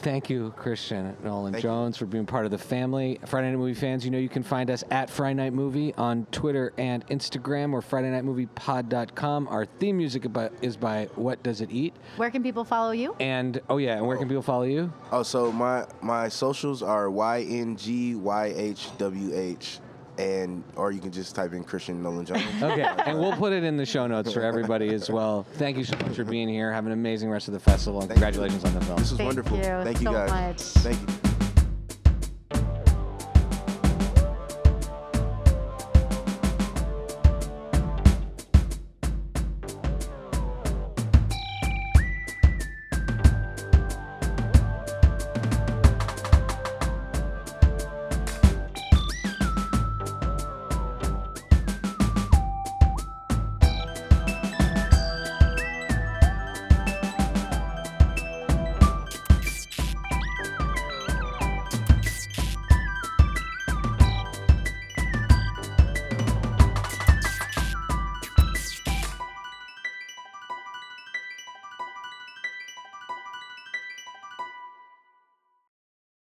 Thank 0.02 0.32
you, 0.32 0.52
Christian 0.58 1.16
Nolan 1.24 1.54
Thank 1.54 1.64
you. 1.64 1.70
Jones, 1.70 1.96
for 1.96 2.08
being 2.08 2.26
part 2.26 2.46
of 2.46 2.52
the 2.52 2.58
family. 2.58 3.20
Friday 3.28 3.52
Night 3.52 3.58
Movie 3.58 3.76
fans, 3.76 4.04
you 4.04 4.10
know 4.10 4.18
you 4.18 4.30
can 4.30 4.42
find 4.42 4.72
us 4.72 4.84
at 4.90 5.12
Friday 5.12 5.36
Night 5.36 5.54
Movie 5.54 5.94
on 5.94 6.26
Twitter 6.32 6.74
and 6.80 7.06
Instagram 7.08 7.72
or 7.72 7.84
Friday 7.84 8.10
Night 8.10 8.24
Movie 8.24 8.48
Pod.com. 8.48 9.48
Our 9.48 9.66
theme 9.66 9.98
music 9.98 10.26
is 10.62 10.76
by 10.76 11.06
What 11.16 11.44
Does 11.44 11.62
It 11.62 11.70
Eat? 11.72 11.94
where 12.18 12.32
can 12.32 12.42
people 12.42 12.64
follow 12.64 12.92
you 12.92 13.16
And, 13.20 13.62
oh 13.70 13.78
yeah, 13.78 13.98
and 13.98 14.08
where 14.08 14.18
can 14.18 14.26
oh. 14.26 14.30
people 14.30 14.42
follow 14.42 14.64
you? 14.64 14.92
Oh, 15.12 15.22
so 15.22 15.52
my 15.52 15.86
my 16.02 16.30
socials 16.30 16.82
are 16.82 17.12
Y 17.12 17.42
N 17.48 17.76
G 17.76 18.16
Y 18.16 18.54
H 18.56 18.88
W 18.98 19.32
H, 19.36 19.80
and 20.22 20.64
or 20.76 20.92
you 20.92 21.00
can 21.00 21.12
just 21.12 21.36
type 21.36 21.54
in 21.54 21.64
Christian 21.64 22.02
Nolan 22.04 22.26
Jones. 22.26 22.44
Okay, 22.62 22.84
and 23.06 23.20
we'll 23.20 23.34
put 23.36 23.54
it 23.54 23.64
in 23.64 23.76
the 23.76 23.86
show 23.86 24.06
notes 24.06 24.32
for 24.34 24.42
everybody 24.42 24.94
as 24.94 25.10
well. 25.10 25.44
Thank 25.54 25.78
you 25.78 25.84
so 25.84 25.98
much 25.98 26.16
for 26.16 26.24
being 26.24 26.48
here. 26.48 26.72
Have 26.72 26.86
an 26.86 26.92
amazing 26.92 27.30
rest 27.30 27.48
of 27.48 27.54
the 27.54 27.60
festival, 27.60 28.02
and 28.02 28.10
Thank 28.10 28.20
you. 28.20 28.26
congratulations 28.26 28.64
on 28.66 28.74
the 28.76 28.86
film. 28.86 29.00
This 29.00 29.12
was 29.12 29.18
Thank 29.18 29.28
wonderful. 29.28 29.58
you 29.58 29.64
Thank 29.64 30.00
you 30.00 30.06
so 30.06 30.12
guys. 30.12 30.30
much. 30.30 30.62
Thank 30.62 31.10
you. 31.10 31.21